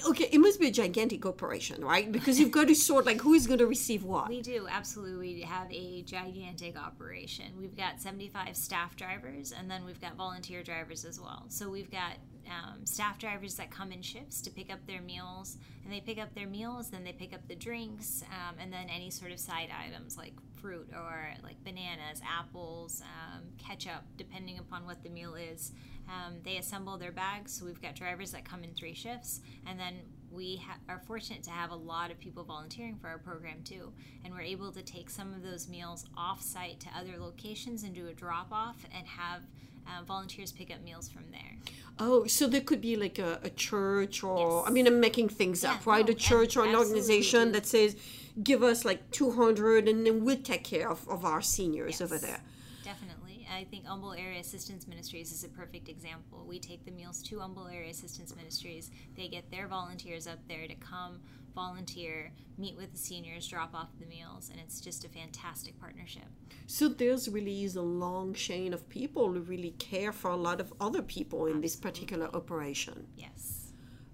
okay, 0.07 0.29
it 0.31 0.39
must 0.39 0.59
be 0.59 0.67
a 0.67 0.71
gigantic 0.71 1.25
operation, 1.25 1.83
right? 1.83 2.11
Because 2.11 2.39
you've 2.39 2.51
got 2.51 2.67
to 2.67 2.75
sort 2.75 3.05
like 3.05 3.21
who 3.21 3.33
is 3.33 3.47
going 3.47 3.59
to 3.59 3.67
receive 3.67 4.03
what. 4.03 4.29
We 4.29 4.41
do 4.41 4.67
absolutely 4.69 5.21
we 5.21 5.41
have 5.41 5.71
a 5.71 6.01
gigantic 6.03 6.77
operation. 6.77 7.45
We've 7.59 7.75
got 7.75 8.01
75 8.01 8.55
staff 8.55 8.95
drivers, 8.95 9.51
and 9.51 9.69
then 9.69 9.85
we've 9.85 10.01
got 10.01 10.15
volunteer 10.15 10.63
drivers 10.63 11.05
as 11.05 11.19
well. 11.19 11.45
So 11.49 11.69
we've 11.69 11.91
got 11.91 12.13
um, 12.47 12.85
staff 12.85 13.19
drivers 13.19 13.55
that 13.55 13.71
come 13.71 13.91
in 13.91 14.01
shifts 14.01 14.41
to 14.41 14.49
pick 14.49 14.71
up 14.71 14.79
their 14.87 15.01
meals, 15.01 15.57
and 15.83 15.93
they 15.93 16.01
pick 16.01 16.17
up 16.17 16.33
their 16.33 16.47
meals, 16.47 16.89
then 16.89 17.03
they 17.03 17.13
pick 17.13 17.33
up 17.33 17.47
the 17.47 17.55
drinks, 17.55 18.23
um, 18.31 18.55
and 18.59 18.73
then 18.73 18.89
any 18.89 19.09
sort 19.09 19.31
of 19.31 19.39
side 19.39 19.69
items 19.85 20.17
like 20.17 20.33
fruit 20.61 20.89
or 20.93 21.33
like 21.43 21.63
bananas, 21.63 22.21
apples, 22.27 23.01
um, 23.01 23.41
ketchup, 23.57 24.03
depending 24.17 24.59
upon 24.59 24.85
what 24.85 25.03
the 25.03 25.09
meal 25.09 25.35
is. 25.35 25.71
Um, 26.11 26.35
they 26.43 26.57
assemble 26.57 26.97
their 26.97 27.11
bags. 27.13 27.53
So 27.53 27.65
we've 27.65 27.81
got 27.81 27.95
drivers 27.95 28.31
that 28.31 28.43
come 28.43 28.63
in 28.65 28.73
three 28.73 28.93
shifts, 28.93 29.39
and 29.65 29.79
then 29.79 29.93
we 30.29 30.57
ha- 30.65 30.77
are 30.89 30.99
fortunate 31.07 31.43
to 31.43 31.51
have 31.51 31.71
a 31.71 31.75
lot 31.75 32.11
of 32.11 32.19
people 32.19 32.43
volunteering 32.43 32.97
for 32.97 33.07
our 33.07 33.17
program 33.17 33.63
too. 33.63 33.93
And 34.25 34.33
we're 34.33 34.41
able 34.41 34.71
to 34.73 34.81
take 34.81 35.09
some 35.09 35.33
of 35.33 35.41
those 35.41 35.67
meals 35.69 36.05
off 36.17 36.41
site 36.41 36.79
to 36.81 36.87
other 36.97 37.17
locations 37.17 37.83
and 37.83 37.93
do 37.95 38.07
a 38.07 38.13
drop 38.13 38.47
off 38.51 38.77
and 38.95 39.07
have 39.07 39.41
uh, 39.87 40.03
volunteers 40.05 40.51
pick 40.51 40.69
up 40.71 40.81
meals 40.83 41.09
from 41.09 41.23
there. 41.31 41.57
Oh, 41.99 42.25
so 42.27 42.47
there 42.47 42.61
could 42.61 42.81
be 42.81 42.95
like 42.95 43.17
a, 43.19 43.39
a 43.43 43.49
church 43.49 44.23
or, 44.23 44.59
Yes. 44.61 44.67
I 44.67 44.71
mean, 44.71 44.87
I'm 44.87 44.99
making 44.99 45.29
things 45.29 45.63
Yeah, 45.63 45.73
up, 45.73 45.85
right? 45.85 46.05
no, 46.05 46.11
a 46.11 46.15
church 46.15 46.55
or 46.57 46.65
an 46.65 46.75
organization 46.75 47.47
do. 47.47 47.51
that 47.53 47.65
says, 47.65 47.95
give 48.43 48.63
us 48.63 48.85
like 48.85 49.09
200 49.11 49.87
and 49.87 50.05
then 50.05 50.23
we'll 50.23 50.37
take 50.37 50.63
care 50.63 50.89
of, 50.89 51.07
of 51.09 51.25
our 51.25 51.41
seniors 51.41 51.99
over 52.01 52.17
there. 52.17 52.41
Definitely. 52.83 53.30
I 53.51 53.65
think 53.65 53.85
Humble 53.85 54.13
Area 54.13 54.39
Assistance 54.39 54.87
Ministries 54.87 55.31
is 55.31 55.43
a 55.43 55.49
perfect 55.49 55.89
example. 55.89 56.45
We 56.47 56.59
take 56.59 56.85
the 56.85 56.91
meals 56.91 57.21
to 57.23 57.39
Humble 57.39 57.67
Area 57.67 57.89
Assistance 57.89 58.35
Ministries. 58.35 58.91
They 59.15 59.27
get 59.27 59.51
their 59.51 59.67
volunteers 59.67 60.25
up 60.25 60.39
there 60.47 60.67
to 60.67 60.75
come 60.75 61.19
volunteer, 61.53 62.31
meet 62.57 62.77
with 62.77 62.93
the 62.93 62.97
seniors, 62.97 63.47
drop 63.47 63.75
off 63.75 63.89
the 63.99 64.05
meals, 64.05 64.49
and 64.49 64.59
it's 64.59 64.79
just 64.79 65.03
a 65.03 65.09
fantastic 65.09 65.79
partnership. 65.79 66.23
So 66.65 66.87
there's 66.87 67.27
really 67.27 67.63
is 67.63 67.75
a 67.75 67.81
long 67.81 68.33
chain 68.33 68.73
of 68.73 68.87
people 68.87 69.33
who 69.33 69.41
really 69.41 69.71
care 69.71 70.13
for 70.13 70.31
a 70.31 70.37
lot 70.37 70.61
of 70.61 70.73
other 70.79 71.01
people 71.01 71.47
in 71.47 71.59
this 71.61 71.75
particular 71.75 72.33
operation. 72.33 73.07
Yes. 73.17 73.73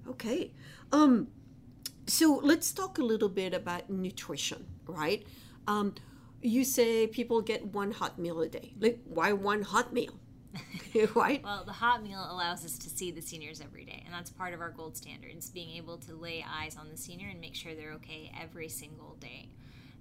Okay. 0.10 0.52
Um, 0.92 1.28
so 2.08 2.40
let's 2.42 2.72
talk 2.72 2.98
a 2.98 3.04
little 3.04 3.30
bit 3.30 3.54
about 3.54 3.90
nutrition, 3.90 4.66
right? 4.88 5.26
Um, 5.68 5.94
you 6.42 6.64
say 6.64 7.08
people 7.08 7.42
get 7.42 7.66
one 7.66 7.92
hot 7.92 8.20
meal 8.20 8.42
a 8.42 8.48
day. 8.48 8.74
Like, 8.80 9.00
why 9.06 9.34
one 9.34 9.62
hot 9.62 9.94
meal? 9.94 10.20
right? 11.16 11.44
Well, 11.44 11.64
the 11.66 11.72
hot 11.72 12.04
meal 12.04 12.26
allows 12.30 12.66
us 12.66 12.78
to 12.80 12.90
see 12.90 13.12
the 13.12 13.22
seniors 13.22 13.62
every 13.62 13.86
day, 13.86 14.04
and 14.06 14.14
that's 14.14 14.30
part 14.30 14.54
of 14.54 14.62
our 14.62 14.72
gold 14.72 14.98
standards 14.98 15.50
being 15.50 15.72
able 15.78 15.98
to 16.00 16.16
lay 16.16 16.46
eyes 16.48 16.78
on 16.78 16.90
the 16.90 16.98
senior 16.98 17.30
and 17.30 17.40
make 17.40 17.56
sure 17.56 17.76
they're 17.76 17.94
okay 17.94 18.32
every 18.40 18.70
single 18.70 19.16
day. 19.20 19.50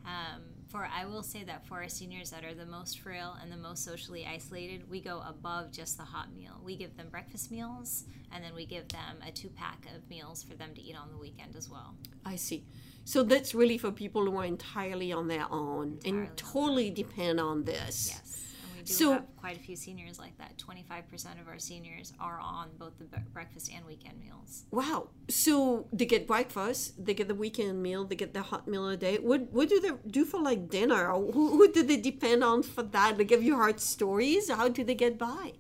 Um, 0.05 0.43
for 0.69 0.89
I 0.93 1.05
will 1.05 1.23
say 1.23 1.43
that 1.45 1.67
for 1.67 1.83
our 1.83 1.89
seniors 1.89 2.31
that 2.31 2.45
are 2.45 2.55
the 2.55 2.67
most 2.67 3.01
frail 3.01 3.37
and 3.43 3.51
the 3.51 3.57
most 3.57 3.85
socially 3.85 4.25
isolated, 4.25 4.89
we 4.89 5.01
go 5.01 5.23
above 5.27 5.73
just 5.73 5.97
the 5.97 6.05
hot 6.05 6.33
meal. 6.33 6.61
We 6.63 6.77
give 6.77 6.97
them 6.97 7.09
breakfast 7.11 7.51
meals, 7.51 8.05
and 8.33 8.45
then 8.45 8.55
we 8.55 8.67
give 8.67 8.89
them 8.89 9.19
a 9.27 9.33
two 9.33 9.49
pack 9.49 9.87
of 9.95 10.09
meals 10.09 10.45
for 10.45 10.55
them 10.55 10.75
to 10.75 10.81
eat 10.81 10.97
on 10.97 11.11
the 11.11 11.19
weekend 11.19 11.57
as 11.57 11.69
well. 11.69 11.97
I 12.25 12.37
see. 12.37 12.65
So 13.13 13.23
that's 13.23 13.55
really 13.55 13.79
for 13.79 13.93
people 13.93 14.23
who 14.27 14.37
are 14.37 14.45
entirely 14.45 15.13
on 15.13 15.29
their 15.29 15.47
own 15.49 15.87
Entirely 16.05 16.27
and 16.27 16.37
totally 16.37 16.91
depend 16.91 17.39
on 17.39 17.63
this. 17.63 17.97
Yes, 18.11 18.43
and 18.65 18.71
we 18.77 18.83
do 18.83 18.93
So- 18.93 19.13
have 19.13 19.27
quite 19.37 19.57
a 19.57 19.61
few 19.69 19.77
seniors 19.77 20.19
like 20.19 20.37
that. 20.39 20.59
Twenty 20.59 20.85
five 20.91 21.05
percent 21.09 21.39
of 21.41 21.47
our 21.47 21.61
seniors 21.71 22.13
are 22.19 22.41
on 22.41 22.67
both 22.83 22.95
the 22.99 23.07
breakfast 23.37 23.71
and 23.73 23.87
weekend 23.87 24.19
meals. 24.19 24.65
Wow. 24.73 25.11
So 25.29 25.87
they 25.93 26.05
get 26.15 26.27
breakfast, 26.27 26.83
they 27.07 27.15
get 27.15 27.29
the 27.29 27.39
weekend 27.45 27.81
meal, 27.81 28.03
they 28.11 28.17
get 28.25 28.35
the 28.35 28.43
hot 28.43 28.67
meal 28.67 28.89
a 28.89 28.97
day. 28.97 29.19
What 29.31 29.53
what 29.53 29.69
do 29.69 29.79
they 29.85 29.93
do 30.19 30.25
for 30.25 30.41
like 30.51 30.69
dinner? 30.69 31.03
Or 31.13 31.31
who, 31.33 31.45
who 31.57 31.73
do 31.73 31.83
they 31.85 32.01
depend 32.11 32.43
on 32.43 32.65
for 32.65 32.83
that? 32.83 33.11
Like, 33.19 33.31
have 33.31 33.45
you 33.49 33.57
heard 33.57 33.79
stories? 33.79 34.51
How 34.51 34.67
do 34.69 34.83
they 34.83 34.97
get 35.07 35.17
by? 35.17 35.53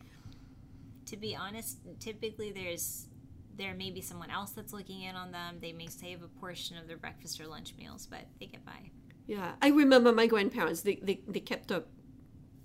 to 1.07 1.17
be 1.17 1.37
honest, 1.37 1.79
typically 2.01 2.51
there's 2.51 3.07
there 3.57 3.75
may 3.75 3.91
be 3.91 4.01
someone 4.01 4.31
else 4.31 4.51
that's 4.51 4.73
looking 4.73 5.03
in 5.03 5.17
on 5.17 5.33
them. 5.33 5.59
They 5.61 5.73
may 5.73 5.87
save 5.87 6.23
a 6.23 6.29
portion 6.29 6.77
of 6.77 6.89
their 6.89 6.97
breakfast 6.97 7.41
or 7.41 7.47
lunch 7.47 7.75
meals, 7.79 8.07
but 8.07 8.27
they 8.39 8.47
get 8.47 8.65
by. 8.65 8.91
Yeah, 9.27 9.53
I 9.61 9.69
remember 9.69 10.13
my 10.13 10.27
grandparents. 10.27 10.83
They, 10.83 10.97
they, 10.97 11.21
they 11.27 11.41
kept 11.41 11.71
a 11.71 11.85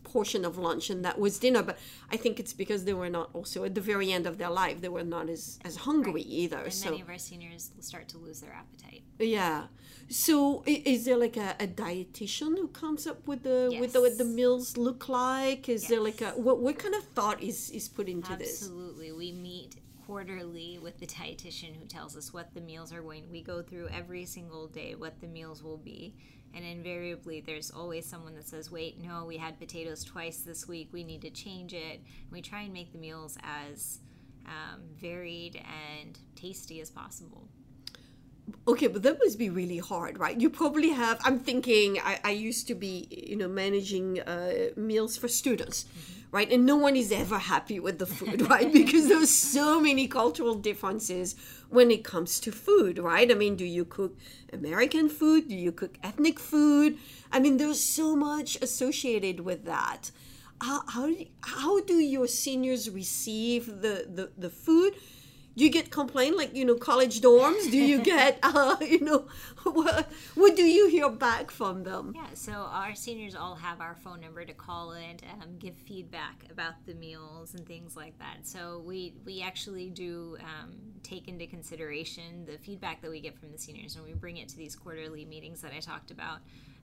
portion 0.04 0.44
of 0.46 0.58
lunch, 0.58 0.90
and 0.90 1.04
that 1.06 1.20
was 1.20 1.40
dinner. 1.40 1.64
But 1.64 1.78
I 2.12 2.18
think 2.18 2.40
it's 2.40 2.54
because 2.54 2.86
they 2.86 2.94
were 2.94 3.10
not 3.10 3.30
also 3.34 3.64
at 3.64 3.74
the 3.76 3.82
very 3.82 4.12
end 4.12 4.28
of 4.28 4.38
their 4.38 4.50
life. 4.50 4.82
They 4.82 4.90
were 4.90 5.04
not 5.04 5.30
as 5.30 5.60
as 5.64 5.78
hungry 5.78 6.22
either. 6.22 6.58
And 6.58 6.74
so 6.74 6.90
many 6.90 7.02
of 7.02 7.10
our 7.10 7.18
seniors 7.18 7.72
start 7.80 8.08
to 8.10 8.18
lose 8.18 8.42
their 8.42 8.54
appetite. 8.54 9.04
yeah. 9.20 9.68
So 10.10 10.64
is 10.68 11.06
there 11.06 11.18
like 11.18 11.38
a, 11.38 11.56
a 11.60 11.68
dietitian 11.68 12.58
who 12.58 12.68
comes 12.68 13.08
up 13.08 13.26
with 13.28 13.44
the 13.44 13.76
with 13.80 13.94
the, 13.94 14.02
what 14.02 14.18
the 14.18 14.26
meals 14.26 14.76
look 14.76 15.08
like? 15.08 15.70
Is 15.70 15.88
there 15.88 16.02
like 16.02 16.22
a 16.22 16.32
what 16.32 16.60
what 16.60 16.78
kind 16.78 16.96
of 16.96 17.04
thought 17.04 17.42
is 17.42 17.70
is 17.70 17.88
put 17.88 18.10
into 18.10 18.36
this? 18.36 18.62
Absolutely. 18.62 19.12
We 19.14 19.32
meet 19.32 19.78
quarterly 20.06 20.80
with 20.82 21.00
the 21.00 21.08
dietitian 21.08 21.76
who 21.76 21.86
tells 21.86 22.16
us 22.16 22.34
what 22.34 22.54
the 22.54 22.62
meals 22.62 22.94
are 22.94 23.02
going. 23.02 23.30
We 23.32 23.42
go 23.42 23.62
through 23.62 23.90
every 23.90 24.26
single 24.26 24.68
day 24.68 24.96
what 24.96 25.20
the 25.22 25.28
meals 25.28 25.64
will 25.64 25.78
be. 25.78 26.16
And 26.54 26.66
invariably, 26.66 27.42
there's 27.42 27.72
always 27.72 28.06
someone 28.06 28.36
that 28.36 28.48
says, 28.48 28.72
Wait, 28.72 29.02
no, 29.02 29.26
we 29.26 29.38
had 29.38 29.60
potatoes 29.60 30.04
twice 30.04 30.40
this 30.40 30.68
week. 30.68 30.90
We 30.92 31.04
need 31.04 31.22
to 31.22 31.30
change 31.30 31.74
it. 31.74 32.02
And 32.02 32.32
we 32.32 32.42
try 32.42 32.62
and 32.62 32.74
make 32.74 32.92
the 32.92 32.98
meals 32.98 33.38
as 33.44 34.00
um, 34.46 34.82
varied 35.00 35.56
and 35.56 36.20
tasty 36.36 36.82
as 36.82 36.90
possible. 36.90 37.48
Okay, 38.68 38.88
but 38.88 39.04
that 39.04 39.18
must 39.20 39.40
be 39.40 39.50
really 39.50 39.78
hard, 39.78 40.20
right? 40.20 40.40
You 40.40 40.50
probably 40.50 40.90
have. 40.90 41.20
I'm 41.24 41.40
thinking. 41.40 42.00
I, 42.04 42.20
I 42.24 42.32
used 42.32 42.68
to 42.68 42.76
be, 42.76 43.08
you 43.10 43.36
know, 43.36 43.48
managing 43.48 44.20
uh, 44.22 44.70
meals 44.76 45.18
for 45.18 45.28
students, 45.28 45.86
right? 46.32 46.52
And 46.52 46.66
no 46.66 46.76
one 46.76 46.96
is 46.96 47.12
ever 47.12 47.40
happy 47.40 47.80
with 47.80 47.98
the 48.00 48.06
food, 48.06 48.42
right? 48.50 48.72
because 48.72 49.08
there's 49.08 49.30
so 49.30 49.80
many 49.82 50.08
cultural 50.08 50.56
differences 50.56 51.36
when 51.70 51.90
it 51.92 52.04
comes 52.04 52.40
to 52.42 52.52
food, 52.52 53.00
right? 53.00 53.32
I 53.32 53.34
mean, 53.34 53.56
do 53.56 53.66
you 53.66 53.86
cook 53.86 54.18
American 54.54 55.10
food? 55.10 55.48
Do 55.48 55.56
you 55.56 55.72
cook 55.72 55.98
ethnic 56.04 56.40
food? 56.40 56.98
I 57.32 57.40
mean, 57.40 57.58
there's 57.58 57.84
so 57.84 58.16
much 58.16 58.58
associated 58.62 59.40
with 59.42 59.66
that. 59.66 60.12
How 60.62 60.84
how 60.88 61.08
do, 61.08 61.26
how 61.42 61.82
do 61.82 61.96
your 61.96 62.28
seniors 62.28 62.90
receive 62.90 63.66
the 63.82 64.06
the, 64.08 64.32
the 64.38 64.50
food? 64.50 64.94
Do 65.56 65.64
you 65.64 65.70
get 65.70 65.90
complaint 65.92 66.38
like 66.38 66.56
you 66.56 66.66
know 66.66 66.76
college 66.76 67.22
dorms 67.22 67.70
do 67.72 67.78
you 67.78 68.02
get 68.02 68.40
uh, 68.44 68.76
you 68.82 69.00
know 69.02 69.26
what, 69.64 70.10
what 70.36 70.56
do 70.56 70.64
you 70.64 70.88
hear 70.88 71.10
back 71.10 71.52
from 71.52 71.84
them 71.84 72.14
Yeah, 72.16 72.28
so 72.34 72.54
our 72.54 72.96
seniors 72.96 73.36
all 73.36 73.56
have 73.56 73.82
our 73.82 73.96
phone 73.96 74.22
number 74.22 74.44
to 74.46 74.54
call 74.54 74.92
and 74.92 75.22
um, 75.42 75.58
give 75.60 75.76
feedback 75.76 76.46
about 76.52 76.74
the 76.86 76.94
meals 76.96 77.54
and 77.54 77.66
things 77.66 77.96
like 77.96 78.18
that. 78.20 78.40
So 78.44 78.82
we 78.86 79.14
we 79.26 79.42
actually 79.42 79.90
do 79.90 80.38
um, 80.40 80.76
take 81.04 81.28
into 81.28 81.46
consideration 81.48 82.46
the 82.46 82.58
feedback 82.58 83.02
that 83.02 83.12
we 83.12 83.22
get 83.22 83.38
from 83.38 83.52
the 83.52 83.58
seniors, 83.58 83.96
and 83.96 84.06
we 84.06 84.14
bring 84.14 84.38
it 84.38 84.50
to 84.50 84.58
these 84.58 84.76
quarterly 84.76 85.26
meetings 85.26 85.62
that 85.62 85.74
I 85.76 85.80
talked 85.80 86.12
about. 86.12 86.40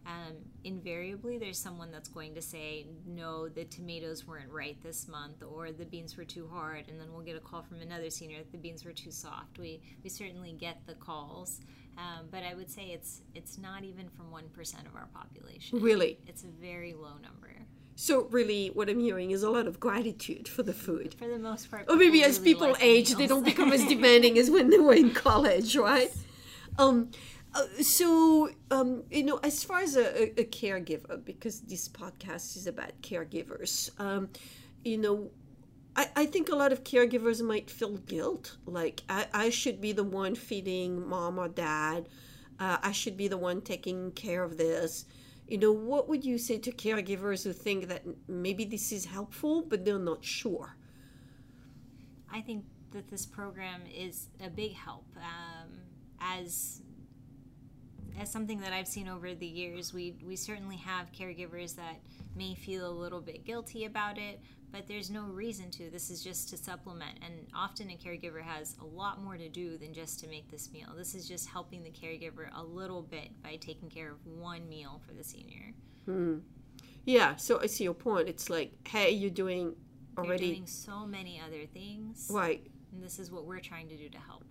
Um, 0.07 0.37
invariably, 0.65 1.37
there's 1.39 1.59
someone 1.59 1.91
that's 1.91 2.09
going 2.09 2.35
to 2.35 2.41
say, 2.43 2.87
"No, 3.07 3.49
the 3.49 3.65
tomatoes 3.65 4.27
weren't 4.27 4.51
right 4.51 4.77
this 4.83 5.07
month," 5.09 5.43
or 5.43 5.71
"The 5.71 5.85
beans 5.85 6.17
were 6.17 6.25
too 6.25 6.49
hard," 6.51 6.89
and 6.89 6.99
then 7.01 7.13
we'll 7.13 7.25
get 7.25 7.37
a 7.37 7.41
call 7.41 7.63
from 7.63 7.81
another 7.81 8.09
senior 8.09 8.39
that 8.39 8.51
the 8.53 8.59
beans 8.59 8.85
were 8.85 8.93
too 8.93 9.11
soft. 9.11 9.59
We 9.59 9.81
we 10.03 10.09
certainly 10.11 10.53
get 10.53 10.81
the 10.87 10.95
calls. 10.95 11.61
Um, 11.99 12.27
but 12.31 12.43
I 12.43 12.55
would 12.55 12.71
say 12.71 12.85
it's 12.87 13.23
it's 13.35 13.59
not 13.59 13.85
even 13.85 14.09
from 14.09 14.31
one 14.31 14.49
percent 14.51 14.87
of 14.87 14.95
our 14.95 15.09
population. 15.13 15.81
really 15.81 16.19
It's 16.27 16.45
a 16.45 16.49
very 16.49 16.95
low 16.95 17.15
number. 17.23 17.51
so 17.97 18.29
really 18.31 18.69
what 18.69 18.89
i'm 18.89 19.01
hearing 19.01 19.33
is 19.33 19.43
a 19.43 19.51
lot 19.51 19.67
of 19.67 19.81
gratitude 19.81 20.47
for 20.47 20.63
the 20.63 20.73
food 20.73 21.17
For 21.19 21.27
the 21.27 21.39
most 21.41 21.69
part. 21.69 21.87
or 21.91 21.97
maybe 21.97 22.23
as 22.23 22.39
really 22.39 22.53
people 22.55 22.69
like 22.71 22.83
age 22.85 23.09
they 23.17 23.27
don't 23.27 23.45
become 23.45 23.73
as 23.73 23.85
demanding 23.95 24.39
as 24.39 24.49
when 24.53 24.71
they 24.71 24.79
were 24.79 24.95
in 24.95 25.11
college 25.11 25.75
right 25.77 26.13
um 26.79 27.11
uh, 27.59 27.83
so 27.83 28.51
um, 28.71 29.03
you 29.11 29.25
know 29.25 29.39
as 29.43 29.65
far 29.65 29.81
as 29.81 29.97
a, 29.97 30.41
a, 30.41 30.45
caregiver 30.45 31.25
because 31.25 31.61
this 31.63 31.89
podcast 31.89 32.57
is 32.57 32.67
about 32.67 32.93
caregivers 33.03 33.91
um, 34.01 34.29
you 34.85 34.99
know 34.99 35.31
I, 35.97 36.09
I 36.17 36.27
think 36.27 36.49
a 36.49 36.55
lot 36.55 36.73
of 36.73 36.85
caregivers 36.85 37.43
might 37.43 37.71
feel 37.71 37.97
guilt 37.99 38.57
like 38.67 39.03
i, 39.09 39.27
I 39.33 39.51
should 39.51 39.81
be 39.81 39.93
the 39.93 40.05
one 40.05 40.35
feeding 40.35 41.07
mom 41.09 41.39
or 41.39 41.49
dad 41.49 42.09
uh, 42.61 42.79
i 42.83 42.93
should 42.93 43.17
be 43.17 43.29
the 43.29 43.39
one 43.39 43.61
taking 43.61 44.13
care 44.13 44.43
of 44.43 44.57
this 44.57 45.05
you 45.47 45.59
know 45.59 45.73
what 45.73 46.09
would 46.09 46.25
you 46.25 46.39
say 46.39 46.59
to 46.59 46.73
caregivers 46.73 47.45
who 47.45 47.53
think 47.53 47.89
that 47.89 48.05
maybe 48.29 48.65
this 48.65 48.93
is 48.93 49.05
helpful 49.07 49.63
but 49.63 49.85
they're 49.85 49.99
not 49.99 50.25
sure 50.25 50.77
I 52.31 52.41
think 52.41 52.65
that 52.93 53.09
this 53.09 53.27
program 53.27 53.83
is 53.95 54.29
a 54.45 54.51
big 54.51 54.75
help. 54.75 55.07
Um, 55.17 55.71
as 56.21 56.83
as 58.19 58.31
something 58.31 58.61
that 58.61 58.73
I've 58.73 58.89
seen 58.89 59.09
over 59.09 59.35
the 59.35 59.47
years, 59.47 59.93
we 59.93 60.17
we 60.25 60.37
certainly 60.37 60.77
have 60.77 61.13
caregivers 61.13 61.77
that 61.77 61.97
may 62.37 62.55
feel 62.55 62.89
a 62.89 62.91
little 62.91 63.21
bit 63.21 63.45
guilty 63.45 63.85
about 63.85 64.19
it, 64.19 64.41
but 64.73 64.87
there's 64.87 65.11
no 65.11 65.25
reason 65.25 65.71
to. 65.73 65.91
This 65.91 66.11
is 66.11 66.23
just 66.23 66.49
to 66.51 66.57
supplement, 66.57 67.19
and 67.23 67.47
often 67.55 67.91
a 67.91 67.97
caregiver 67.97 68.43
has 68.43 68.77
a 68.81 68.85
lot 68.85 69.23
more 69.23 69.37
to 69.37 69.49
do 69.49 69.79
than 69.79 69.93
just 69.93 70.21
to 70.21 70.29
make 70.29 70.51
this 70.51 70.71
meal. 70.73 70.89
This 70.97 71.15
is 71.15 71.29
just 71.29 71.49
helping 71.49 71.83
the 71.83 71.91
caregiver 71.91 72.49
a 72.55 72.63
little 72.63 73.03
bit 73.03 73.31
by 73.43 73.57
taking 73.57 73.89
care 73.89 74.13
of 74.13 74.27
one 74.27 74.69
meal 74.69 75.01
for 75.07 75.15
the 75.15 75.25
senior. 75.25 75.75
Hmm. 76.05 76.39
Yeah, 77.05 77.37
so 77.37 77.61
I 77.63 77.67
see 77.67 77.85
your 77.85 77.95
point. 77.95 78.29
It's 78.29 78.51
like, 78.51 78.73
hey, 78.87 79.11
you're 79.11 79.31
doing 79.31 79.75
already 80.19 80.55
doing 80.55 80.67
so 80.67 81.07
many 81.07 81.41
other 81.41 81.65
things. 81.73 82.29
right. 82.31 82.67
And 82.93 83.03
this 83.03 83.19
is 83.19 83.31
what 83.31 83.45
we're 83.45 83.61
trying 83.61 83.89
to 83.89 83.97
do 83.97 84.09
to 84.09 84.19
help. 84.19 84.45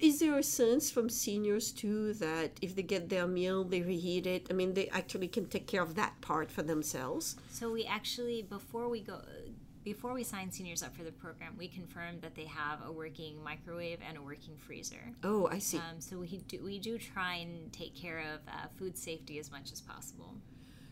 Is 0.00 0.20
there 0.20 0.38
a 0.38 0.42
sense 0.42 0.90
from 0.90 1.08
seniors 1.08 1.72
too 1.72 2.14
that 2.14 2.52
if 2.60 2.74
they 2.76 2.82
get 2.82 3.08
their 3.08 3.26
meal, 3.26 3.64
they 3.64 3.82
reheat 3.82 4.26
it? 4.26 4.46
I 4.50 4.52
mean, 4.52 4.74
they 4.74 4.88
actually 4.88 5.28
can 5.28 5.46
take 5.46 5.66
care 5.66 5.82
of 5.82 5.94
that 5.94 6.20
part 6.20 6.50
for 6.50 6.62
themselves. 6.62 7.36
So 7.50 7.70
we 7.70 7.84
actually, 7.84 8.42
before 8.42 8.88
we 8.88 9.00
go, 9.00 9.22
before 9.84 10.12
we 10.12 10.24
sign 10.24 10.50
seniors 10.50 10.82
up 10.82 10.94
for 10.94 11.04
the 11.04 11.12
program, 11.12 11.54
we 11.56 11.68
confirm 11.68 12.20
that 12.20 12.34
they 12.34 12.44
have 12.44 12.80
a 12.84 12.92
working 12.92 13.42
microwave 13.42 13.98
and 14.06 14.18
a 14.18 14.22
working 14.22 14.56
freezer. 14.56 15.12
Oh, 15.24 15.48
I 15.50 15.58
see. 15.58 15.78
Um, 15.78 16.00
so 16.00 16.18
we 16.18 16.26
do 16.48 16.62
we 16.62 16.78
do 16.78 16.98
try 16.98 17.36
and 17.36 17.72
take 17.72 17.94
care 17.94 18.18
of 18.18 18.40
uh, 18.48 18.66
food 18.76 18.98
safety 18.98 19.38
as 19.38 19.50
much 19.50 19.72
as 19.72 19.80
possible. 19.80 20.34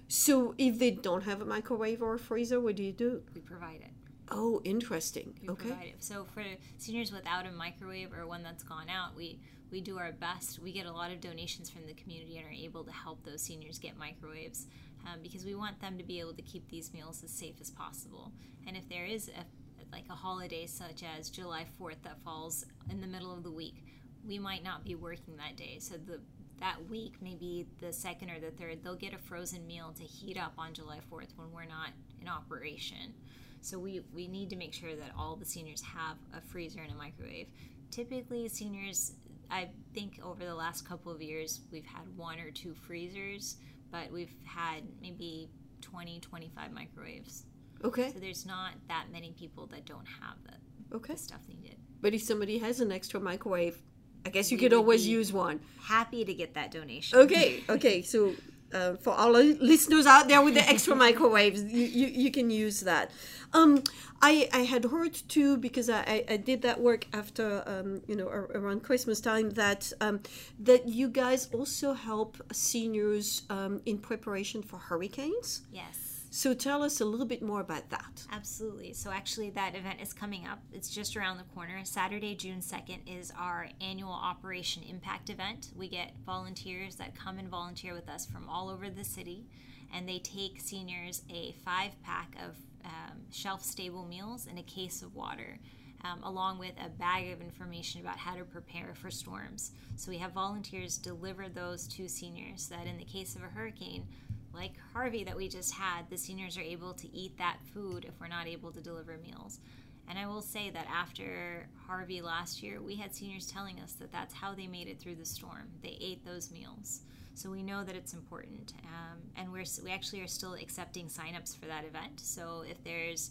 So 0.08 0.54
if 0.56 0.78
they 0.78 0.90
don't 0.90 1.24
have 1.24 1.42
a 1.42 1.44
microwave 1.44 2.00
or 2.00 2.14
a 2.14 2.18
freezer, 2.18 2.60
what 2.60 2.76
do 2.76 2.82
you 2.82 2.92
do? 2.92 3.22
We 3.34 3.42
provide 3.42 3.82
it. 3.82 3.90
Oh, 4.30 4.60
interesting. 4.64 5.34
We 5.42 5.48
Okay. 5.50 5.68
provide 5.68 5.86
it. 5.86 6.02
So 6.02 6.24
for 6.24 6.42
seniors 6.78 7.12
without 7.12 7.46
a 7.46 7.50
microwave 7.52 8.12
or 8.12 8.26
one 8.26 8.42
that's 8.42 8.62
gone 8.62 8.88
out, 8.88 9.14
we 9.16 9.40
we 9.70 9.82
do 9.82 9.98
our 9.98 10.12
best. 10.12 10.58
We 10.60 10.72
get 10.72 10.86
a 10.86 10.92
lot 10.92 11.10
of 11.10 11.20
donations 11.20 11.68
from 11.68 11.86
the 11.86 11.92
community 11.92 12.38
and 12.38 12.46
are 12.46 12.50
able 12.50 12.84
to 12.84 12.92
help 12.92 13.22
those 13.24 13.42
seniors 13.42 13.78
get 13.78 13.98
microwaves 13.98 14.66
um, 15.06 15.20
because 15.22 15.44
we 15.44 15.54
want 15.54 15.78
them 15.80 15.98
to 15.98 16.04
be 16.04 16.20
able 16.20 16.32
to 16.32 16.42
keep 16.42 16.66
these 16.70 16.92
meals 16.94 17.22
as 17.22 17.30
safe 17.30 17.56
as 17.60 17.70
possible. 17.70 18.32
And 18.66 18.78
if 18.78 18.88
there 18.88 19.04
is 19.04 19.28
a 19.28 19.44
like 19.92 20.04
a 20.10 20.14
holiday 20.14 20.66
such 20.66 21.02
as 21.02 21.30
July 21.30 21.64
4th 21.80 22.02
that 22.02 22.18
falls 22.22 22.64
in 22.90 23.00
the 23.00 23.06
middle 23.06 23.32
of 23.32 23.42
the 23.42 23.50
week, 23.50 23.84
we 24.26 24.38
might 24.38 24.62
not 24.62 24.84
be 24.84 24.94
working 24.94 25.36
that 25.36 25.56
day. 25.56 25.78
So 25.80 25.94
the 25.96 26.20
that 26.60 26.76
week, 26.88 27.14
maybe 27.20 27.66
the 27.80 27.92
second 27.92 28.30
or 28.30 28.40
the 28.40 28.50
third, 28.50 28.82
they'll 28.82 28.94
get 28.96 29.12
a 29.14 29.18
frozen 29.18 29.66
meal 29.66 29.92
to 29.96 30.02
heat 30.04 30.36
up 30.36 30.52
on 30.58 30.74
July 30.74 30.98
4th 31.10 31.36
when 31.36 31.52
we're 31.52 31.64
not 31.64 31.90
in 32.20 32.28
operation. 32.28 33.14
So 33.60 33.78
we, 33.78 34.02
we 34.14 34.28
need 34.28 34.50
to 34.50 34.56
make 34.56 34.72
sure 34.72 34.94
that 34.94 35.12
all 35.16 35.36
the 35.36 35.44
seniors 35.44 35.82
have 35.82 36.16
a 36.36 36.40
freezer 36.40 36.80
and 36.80 36.92
a 36.92 36.94
microwave. 36.94 37.48
Typically, 37.90 38.48
seniors, 38.48 39.12
I 39.50 39.68
think 39.94 40.20
over 40.22 40.44
the 40.44 40.54
last 40.54 40.88
couple 40.88 41.12
of 41.12 41.20
years, 41.22 41.60
we've 41.72 41.86
had 41.86 42.04
one 42.16 42.38
or 42.38 42.50
two 42.50 42.74
freezers, 42.74 43.56
but 43.90 44.10
we've 44.12 44.34
had 44.44 44.82
maybe 45.00 45.48
20, 45.80 46.20
25 46.20 46.72
microwaves. 46.72 47.44
Okay. 47.84 48.12
So 48.12 48.18
there's 48.18 48.46
not 48.46 48.72
that 48.88 49.06
many 49.12 49.32
people 49.38 49.66
that 49.68 49.84
don't 49.86 50.06
have 50.06 50.36
the, 50.44 50.96
Okay. 50.96 51.14
the 51.14 51.18
stuff 51.18 51.40
needed. 51.48 51.76
But 52.00 52.14
if 52.14 52.22
somebody 52.22 52.58
has 52.58 52.80
an 52.80 52.92
extra 52.92 53.18
microwave, 53.20 53.80
I 54.26 54.30
guess 54.30 54.50
you 54.52 54.58
could 54.58 54.72
always 54.72 55.06
use 55.06 55.32
one. 55.32 55.60
Happy 55.82 56.24
to 56.24 56.34
get 56.34 56.54
that 56.54 56.70
donation. 56.70 57.18
Okay. 57.18 57.62
Okay. 57.68 58.02
So. 58.02 58.34
Uh, 58.70 58.96
for 58.96 59.14
all 59.14 59.34
our 59.34 59.42
listeners 59.42 60.04
out 60.04 60.28
there 60.28 60.42
with 60.42 60.52
the 60.52 60.68
extra 60.68 60.94
microwaves, 61.06 61.62
you, 61.62 61.86
you, 61.86 62.06
you 62.08 62.30
can 62.30 62.50
use 62.50 62.80
that. 62.80 63.10
Um, 63.54 63.82
I, 64.20 64.48
I 64.52 64.58
had 64.58 64.84
heard 64.84 65.14
too 65.14 65.56
because 65.56 65.88
I, 65.88 66.00
I, 66.00 66.24
I 66.34 66.36
did 66.36 66.62
that 66.62 66.80
work 66.80 67.06
after 67.14 67.62
um, 67.66 68.02
you 68.06 68.14
know 68.14 68.28
around 68.28 68.82
Christmas 68.82 69.22
time 69.22 69.48
that 69.52 69.90
um, 70.02 70.20
that 70.58 70.86
you 70.86 71.08
guys 71.08 71.48
also 71.54 71.94
help 71.94 72.36
seniors 72.52 73.42
um, 73.48 73.80
in 73.86 73.96
preparation 73.96 74.62
for 74.62 74.76
hurricanes. 74.76 75.62
Yes. 75.72 76.07
So 76.30 76.52
tell 76.52 76.82
us 76.82 77.00
a 77.00 77.04
little 77.04 77.26
bit 77.26 77.42
more 77.42 77.60
about 77.60 77.88
that. 77.90 78.26
Absolutely. 78.30 78.92
So 78.92 79.10
actually, 79.10 79.50
that 79.50 79.74
event 79.74 80.00
is 80.00 80.12
coming 80.12 80.46
up. 80.46 80.60
It's 80.72 80.90
just 80.90 81.16
around 81.16 81.38
the 81.38 81.44
corner. 81.54 81.80
Saturday, 81.84 82.34
June 82.34 82.60
2nd, 82.60 82.98
is 83.06 83.32
our 83.38 83.68
annual 83.80 84.12
Operation 84.12 84.82
Impact 84.82 85.30
event. 85.30 85.70
We 85.74 85.88
get 85.88 86.12
volunteers 86.26 86.96
that 86.96 87.14
come 87.14 87.38
and 87.38 87.48
volunteer 87.48 87.94
with 87.94 88.08
us 88.08 88.26
from 88.26 88.48
all 88.48 88.68
over 88.68 88.90
the 88.90 89.04
city, 89.04 89.46
and 89.92 90.06
they 90.06 90.18
take 90.18 90.60
seniors 90.60 91.22
a 91.30 91.54
five 91.64 91.92
pack 92.02 92.34
of 92.44 92.56
um, 92.84 93.18
shelf 93.30 93.64
stable 93.64 94.04
meals 94.04 94.46
and 94.48 94.58
a 94.58 94.62
case 94.62 95.02
of 95.02 95.14
water. 95.14 95.58
Um, 96.04 96.22
along 96.22 96.60
with 96.60 96.74
a 96.80 96.88
bag 96.88 97.32
of 97.32 97.40
information 97.40 98.00
about 98.00 98.18
how 98.18 98.36
to 98.36 98.44
prepare 98.44 98.94
for 98.94 99.10
storms. 99.10 99.72
So, 99.96 100.12
we 100.12 100.18
have 100.18 100.30
volunteers 100.30 100.96
deliver 100.96 101.48
those 101.48 101.88
to 101.88 102.06
seniors 102.06 102.68
that, 102.68 102.86
in 102.86 102.98
the 102.98 103.04
case 103.04 103.34
of 103.34 103.42
a 103.42 103.46
hurricane, 103.46 104.06
like 104.52 104.72
Harvey 104.92 105.24
that 105.24 105.36
we 105.36 105.48
just 105.48 105.74
had, 105.74 106.08
the 106.10 106.18
seniors 106.18 106.56
are 106.56 106.62
able 106.62 106.94
to 106.94 107.14
eat 107.14 107.36
that 107.38 107.58
food 107.72 108.04
if 108.04 108.18
we're 108.20 108.28
not 108.28 108.46
able 108.46 108.72
to 108.72 108.80
deliver 108.80 109.18
meals. 109.18 109.60
And 110.08 110.18
I 110.18 110.26
will 110.26 110.40
say 110.40 110.70
that 110.70 110.86
after 110.90 111.68
Harvey 111.86 112.22
last 112.22 112.62
year, 112.62 112.80
we 112.80 112.96
had 112.96 113.14
seniors 113.14 113.46
telling 113.46 113.78
us 113.80 113.92
that 113.94 114.10
that's 114.10 114.32
how 114.32 114.54
they 114.54 114.66
made 114.66 114.88
it 114.88 114.98
through 114.98 115.16
the 115.16 115.24
storm. 115.24 115.68
They 115.82 115.98
ate 116.00 116.24
those 116.24 116.50
meals. 116.50 117.02
So 117.34 117.50
we 117.50 117.62
know 117.62 117.84
that 117.84 117.94
it's 117.94 118.14
important. 118.14 118.72
Um, 118.84 119.18
and 119.36 119.52
we're, 119.52 119.64
we 119.84 119.92
actually 119.92 120.22
are 120.22 120.26
still 120.26 120.54
accepting 120.54 121.06
signups 121.06 121.56
for 121.56 121.66
that 121.66 121.84
event. 121.84 122.20
So 122.20 122.64
if 122.68 122.82
there's 122.82 123.30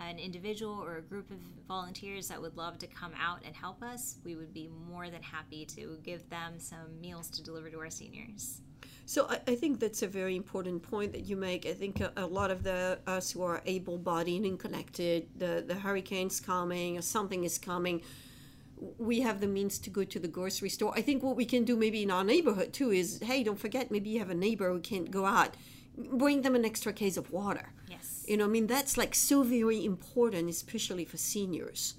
an 0.00 0.18
individual 0.18 0.74
or 0.74 0.96
a 0.96 1.02
group 1.02 1.30
of 1.30 1.36
volunteers 1.68 2.26
that 2.28 2.40
would 2.40 2.56
love 2.56 2.78
to 2.78 2.86
come 2.86 3.12
out 3.20 3.42
and 3.44 3.54
help 3.54 3.82
us, 3.82 4.16
we 4.24 4.34
would 4.34 4.52
be 4.52 4.68
more 4.88 5.10
than 5.10 5.22
happy 5.22 5.64
to 5.66 5.98
give 6.02 6.28
them 6.30 6.54
some 6.58 7.00
meals 7.00 7.28
to 7.30 7.42
deliver 7.42 7.70
to 7.70 7.78
our 7.78 7.90
seniors. 7.90 8.60
So 9.06 9.26
I, 9.28 9.40
I 9.46 9.54
think 9.54 9.80
that's 9.80 10.02
a 10.02 10.06
very 10.06 10.34
important 10.34 10.82
point 10.82 11.12
that 11.12 11.26
you 11.26 11.36
make. 11.36 11.66
I 11.66 11.74
think 11.74 12.00
a, 12.00 12.12
a 12.16 12.26
lot 12.26 12.50
of 12.50 12.62
the 12.62 12.98
us 13.06 13.32
who 13.32 13.42
are 13.42 13.60
able-bodied 13.66 14.42
and 14.44 14.58
connected, 14.58 15.28
the 15.36 15.64
the 15.66 15.74
hurricane's 15.74 16.40
coming 16.40 16.96
or 16.96 17.02
something 17.02 17.44
is 17.44 17.58
coming. 17.58 18.02
We 18.98 19.20
have 19.20 19.40
the 19.40 19.46
means 19.46 19.78
to 19.80 19.90
go 19.90 20.04
to 20.04 20.18
the 20.18 20.28
grocery 20.28 20.68
store. 20.68 20.92
I 20.96 21.02
think 21.02 21.22
what 21.22 21.36
we 21.36 21.44
can 21.44 21.64
do 21.64 21.76
maybe 21.76 22.02
in 22.02 22.10
our 22.10 22.24
neighborhood 22.24 22.72
too 22.72 22.90
is, 22.90 23.20
hey, 23.22 23.42
don't 23.44 23.58
forget, 23.58 23.90
maybe 23.90 24.10
you 24.10 24.18
have 24.18 24.30
a 24.30 24.34
neighbor 24.34 24.70
who 24.70 24.80
can't 24.80 25.10
go 25.10 25.26
out. 25.26 25.54
Bring 25.96 26.42
them 26.42 26.54
an 26.54 26.64
extra 26.64 26.92
case 26.92 27.16
of 27.16 27.30
water. 27.30 27.72
Yes. 27.88 28.24
You 28.26 28.36
know, 28.36 28.46
I 28.46 28.48
mean 28.48 28.66
that's 28.66 28.96
like 28.96 29.14
so 29.14 29.42
very 29.42 29.84
important, 29.84 30.50
especially 30.50 31.04
for 31.04 31.18
seniors. 31.18 31.94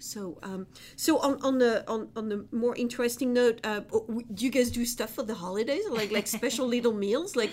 So, 0.00 0.38
um, 0.42 0.66
so 0.96 1.18
on, 1.18 1.40
on 1.42 1.58
the 1.58 1.88
on, 1.88 2.08
on 2.16 2.28
the 2.28 2.46
more 2.52 2.74
interesting 2.74 3.32
note, 3.32 3.60
uh, 3.64 3.80
do 4.34 4.44
you 4.44 4.50
guys 4.50 4.70
do 4.70 4.84
stuff 4.84 5.10
for 5.10 5.22
the 5.22 5.34
holidays, 5.34 5.84
like 5.90 6.10
like 6.10 6.26
special 6.26 6.66
little 6.74 6.92
meals, 6.92 7.36
like 7.36 7.50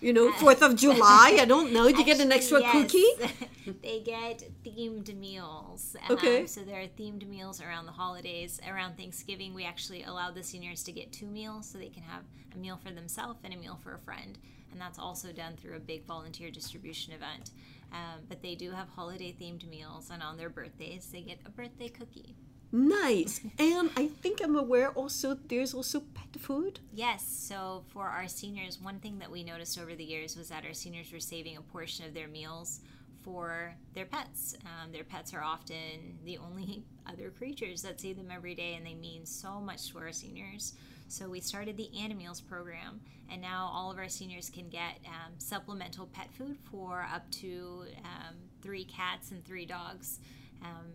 you 0.00 0.12
know 0.12 0.30
Fourth 0.32 0.62
of 0.62 0.76
July? 0.84 1.38
I 1.40 1.44
don't 1.46 1.72
know. 1.72 1.90
Do 1.90 1.98
you 1.98 2.04
get 2.04 2.20
an 2.20 2.32
extra 2.32 2.62
Actually, 2.62 2.82
cookie? 2.82 3.76
they 3.82 4.00
get 4.00 4.44
themed 4.64 5.14
meals. 5.16 5.96
Okay. 6.10 6.40
Um, 6.40 6.46
so 6.46 6.60
there 6.62 6.80
are 6.80 6.86
themed 6.86 7.26
meals 7.26 7.60
around 7.60 7.86
the 7.86 7.92
holidays. 7.92 8.60
Around 8.70 8.96
Thanksgiving, 8.96 9.54
we 9.54 9.64
actually 9.64 10.02
allow 10.04 10.30
the 10.30 10.42
seniors 10.42 10.82
to 10.84 10.92
get 10.92 11.12
two 11.12 11.26
meals 11.26 11.68
so 11.68 11.78
they 11.78 11.88
can 11.88 12.02
have 12.02 12.22
a 12.54 12.58
meal 12.58 12.78
for 12.82 12.90
themselves 12.90 13.40
and 13.42 13.54
a 13.54 13.56
meal 13.56 13.78
for 13.82 13.94
a 13.94 13.98
friend. 13.98 14.38
And 14.70 14.80
that's 14.80 14.98
also 14.98 15.32
done 15.32 15.56
through 15.56 15.76
a 15.76 15.80
big 15.80 16.04
volunteer 16.04 16.50
distribution 16.50 17.14
event. 17.14 17.50
Um, 17.92 18.22
but 18.28 18.42
they 18.42 18.54
do 18.54 18.72
have 18.72 18.88
holiday 18.88 19.34
themed 19.40 19.68
meals, 19.68 20.10
and 20.10 20.22
on 20.22 20.36
their 20.36 20.50
birthdays, 20.50 21.06
they 21.06 21.20
get 21.20 21.38
a 21.46 21.50
birthday 21.50 21.88
cookie. 21.88 22.36
Nice. 22.72 23.40
And 23.58 23.90
I 23.96 24.08
think 24.08 24.40
I'm 24.42 24.56
aware 24.56 24.90
also 24.90 25.38
there's 25.48 25.72
also 25.72 26.00
pet 26.00 26.38
food. 26.38 26.80
Yes, 26.92 27.26
so 27.26 27.84
for 27.88 28.06
our 28.06 28.28
seniors, 28.28 28.80
one 28.80 28.98
thing 29.00 29.18
that 29.20 29.30
we 29.30 29.44
noticed 29.44 29.78
over 29.78 29.94
the 29.94 30.04
years 30.04 30.36
was 30.36 30.48
that 30.48 30.64
our 30.64 30.74
seniors 30.74 31.12
were 31.12 31.20
saving 31.20 31.56
a 31.56 31.62
portion 31.62 32.04
of 32.04 32.12
their 32.12 32.28
meals 32.28 32.80
for 33.26 33.74
their 33.92 34.06
pets. 34.06 34.56
Um, 34.64 34.92
their 34.92 35.02
pets 35.02 35.34
are 35.34 35.42
often 35.42 36.20
the 36.24 36.38
only 36.38 36.84
other 37.06 37.30
creatures 37.30 37.82
that 37.82 38.00
see 38.00 38.12
them 38.12 38.30
every 38.30 38.54
day, 38.54 38.74
and 38.74 38.86
they 38.86 38.94
mean 38.94 39.26
so 39.26 39.60
much 39.60 39.90
to 39.90 39.98
our 39.98 40.12
seniors. 40.12 40.74
So 41.08 41.28
we 41.28 41.40
started 41.40 41.76
the 41.76 41.90
Animeals 41.98 42.40
program, 42.40 43.00
and 43.28 43.42
now 43.42 43.68
all 43.74 43.90
of 43.90 43.98
our 43.98 44.08
seniors 44.08 44.48
can 44.48 44.68
get 44.68 45.00
um, 45.06 45.32
supplemental 45.38 46.06
pet 46.06 46.32
food 46.32 46.56
for 46.70 47.06
up 47.12 47.28
to 47.32 47.82
um, 48.04 48.36
three 48.62 48.84
cats 48.84 49.32
and 49.32 49.44
three 49.44 49.66
dogs. 49.66 50.20
Um, 50.62 50.92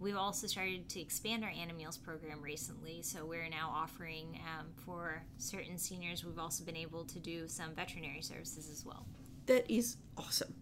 We've 0.00 0.16
also 0.16 0.46
started 0.46 0.88
to 0.88 1.00
expand 1.00 1.44
our 1.44 1.50
Animeals 1.50 1.98
program 1.98 2.40
recently, 2.40 3.02
so 3.02 3.26
we're 3.26 3.50
now 3.50 3.70
offering 3.70 4.40
um, 4.58 4.68
for 4.86 5.22
certain 5.36 5.76
seniors. 5.76 6.24
We've 6.24 6.38
also 6.38 6.64
been 6.64 6.76
able 6.76 7.04
to 7.04 7.18
do 7.18 7.46
some 7.46 7.74
veterinary 7.74 8.22
services 8.22 8.70
as 8.70 8.82
well. 8.86 9.06
That 9.44 9.70
is 9.70 9.98
awesome. 10.16 10.54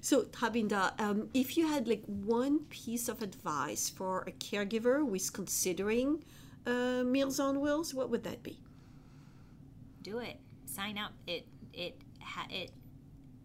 So, 0.00 0.22
Tabinda, 0.24 0.98
um, 1.00 1.28
if 1.34 1.56
you 1.56 1.66
had 1.66 1.88
like 1.88 2.04
one 2.06 2.60
piece 2.70 3.08
of 3.08 3.22
advice 3.22 3.88
for 3.88 4.22
a 4.26 4.32
caregiver 4.32 4.98
who 4.98 5.14
is 5.14 5.30
considering 5.30 6.22
uh, 6.66 7.02
Meals 7.04 7.40
on 7.40 7.60
Wheels, 7.60 7.94
what 7.94 8.10
would 8.10 8.24
that 8.24 8.42
be? 8.42 8.60
Do 10.02 10.18
it. 10.18 10.38
Sign 10.66 10.98
up. 10.98 11.12
It 11.26 11.46
it 11.72 12.00
it. 12.50 12.72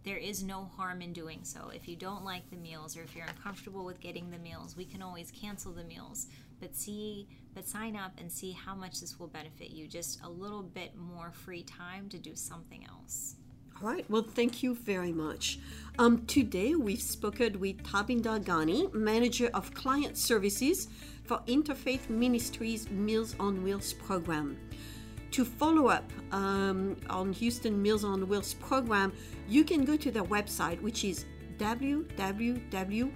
There 0.03 0.17
is 0.17 0.43
no 0.43 0.65
harm 0.65 1.01
in 1.01 1.13
doing 1.13 1.41
so. 1.43 1.69
If 1.73 1.87
you 1.87 1.95
don't 1.95 2.23
like 2.23 2.49
the 2.49 2.55
meals 2.57 2.97
or 2.97 3.03
if 3.03 3.15
you're 3.15 3.27
uncomfortable 3.27 3.85
with 3.85 3.99
getting 3.99 4.31
the 4.31 4.39
meals, 4.39 4.75
we 4.75 4.85
can 4.85 5.03
always 5.03 5.29
cancel 5.29 5.71
the 5.71 5.83
meals. 5.83 6.25
But 6.59 6.75
see, 6.75 7.27
but 7.53 7.67
sign 7.67 7.95
up 7.95 8.13
and 8.17 8.31
see 8.31 8.51
how 8.51 8.73
much 8.73 8.99
this 8.99 9.19
will 9.19 9.27
benefit 9.27 9.69
you. 9.69 9.87
Just 9.87 10.19
a 10.23 10.29
little 10.29 10.63
bit 10.63 10.95
more 10.95 11.31
free 11.31 11.61
time 11.63 12.09
to 12.09 12.17
do 12.17 12.35
something 12.35 12.83
else. 12.87 13.35
All 13.81 13.89
right. 13.89 14.05
Well, 14.09 14.23
thank 14.23 14.61
you 14.61 14.75
very 14.75 15.11
much. 15.11 15.59
Um, 15.97 16.25
today 16.27 16.75
we've 16.75 17.01
spoken 17.01 17.59
with 17.59 17.81
Tabinda 17.83 18.39
Ghani, 18.43 18.93
Manager 18.93 19.49
of 19.55 19.73
Client 19.73 20.15
Services 20.17 20.87
for 21.23 21.39
Interfaith 21.47 22.07
Ministries 22.09 22.89
Meals 22.91 23.35
on 23.39 23.63
Wheels 23.63 23.93
program. 23.93 24.57
To 25.31 25.43
follow 25.45 25.87
up 25.87 26.11
um, 26.31 26.95
on 27.09 27.33
Houston 27.33 27.81
Meals 27.81 28.03
on 28.03 28.27
Wheels 28.27 28.53
program, 28.55 29.13
you 29.47 29.63
can 29.63 29.83
go 29.83 29.97
to 29.97 30.11
their 30.11 30.25
website, 30.25 30.79
which 30.81 31.03
is 31.03 31.25
www.imgh.org. 31.57 33.11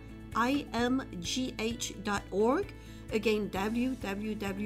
Again, 3.12 3.49
www.imgh.org 3.49 4.63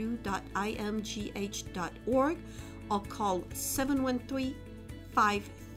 or 2.90 3.02
call 3.02 3.44
713 3.54 4.56
533 5.14 5.69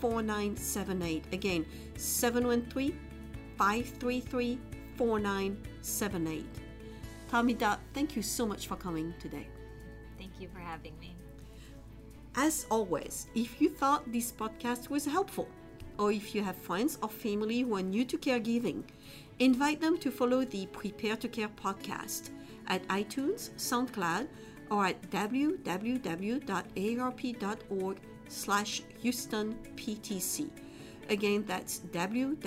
4978. 0.00 1.24
Again, 1.32 1.66
713 1.96 2.98
533 3.56 4.58
4978. 4.96 6.44
Tamida, 7.30 7.78
thank 7.92 8.14
you 8.16 8.22
so 8.22 8.46
much 8.46 8.66
for 8.68 8.76
coming 8.76 9.12
today. 9.18 9.46
Thank 10.18 10.32
you 10.40 10.48
for 10.52 10.60
having 10.60 10.98
me. 11.00 11.16
As 12.34 12.66
always, 12.70 13.28
if 13.34 13.60
you 13.60 13.70
thought 13.70 14.12
this 14.12 14.30
podcast 14.32 14.90
was 14.90 15.06
helpful, 15.06 15.48
or 15.98 16.12
if 16.12 16.34
you 16.34 16.42
have 16.42 16.56
friends 16.56 16.98
or 17.02 17.08
family 17.08 17.60
who 17.60 17.76
are 17.76 17.82
new 17.82 18.04
to 18.04 18.18
caregiving, 18.18 18.82
invite 19.38 19.80
them 19.80 19.96
to 19.98 20.10
follow 20.10 20.44
the 20.44 20.66
Prepare 20.66 21.16
to 21.16 21.28
Care 21.28 21.48
podcast 21.48 22.28
at 22.66 22.86
iTunes, 22.88 23.50
SoundCloud, 23.56 24.28
or 24.70 24.84
at 24.86 25.00
www.aarp.org 25.10 25.56
slash 28.28 28.82
HoustonPTC. 29.02 30.50
Again, 31.08 31.44
that's 31.46 31.80
www.aarp.org 31.92 32.46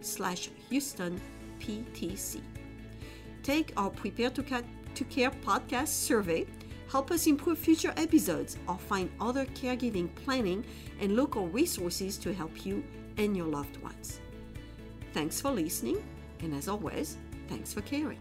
slash 0.00 0.50
Houston 0.70 1.20
HoustonPTC. 1.58 2.40
Take 3.42 3.72
our 3.76 3.90
Prepare 3.90 4.30
to 4.30 4.42
Care, 4.42 4.62
to 4.94 5.04
Care 5.04 5.30
podcast 5.30 5.88
survey, 5.88 6.46
help 6.90 7.10
us 7.10 7.26
improve 7.26 7.58
future 7.58 7.92
episodes, 7.96 8.56
or 8.68 8.78
find 8.78 9.10
other 9.20 9.44
caregiving 9.46 10.14
planning 10.14 10.64
and 11.00 11.16
local 11.16 11.48
resources 11.48 12.16
to 12.18 12.32
help 12.32 12.64
you 12.64 12.84
and 13.18 13.36
your 13.36 13.46
loved 13.46 13.76
ones. 13.82 14.20
Thanks 15.12 15.40
for 15.40 15.50
listening, 15.50 16.02
and 16.40 16.54
as 16.54 16.68
always, 16.68 17.16
thanks 17.48 17.72
for 17.72 17.80
caring. 17.82 18.18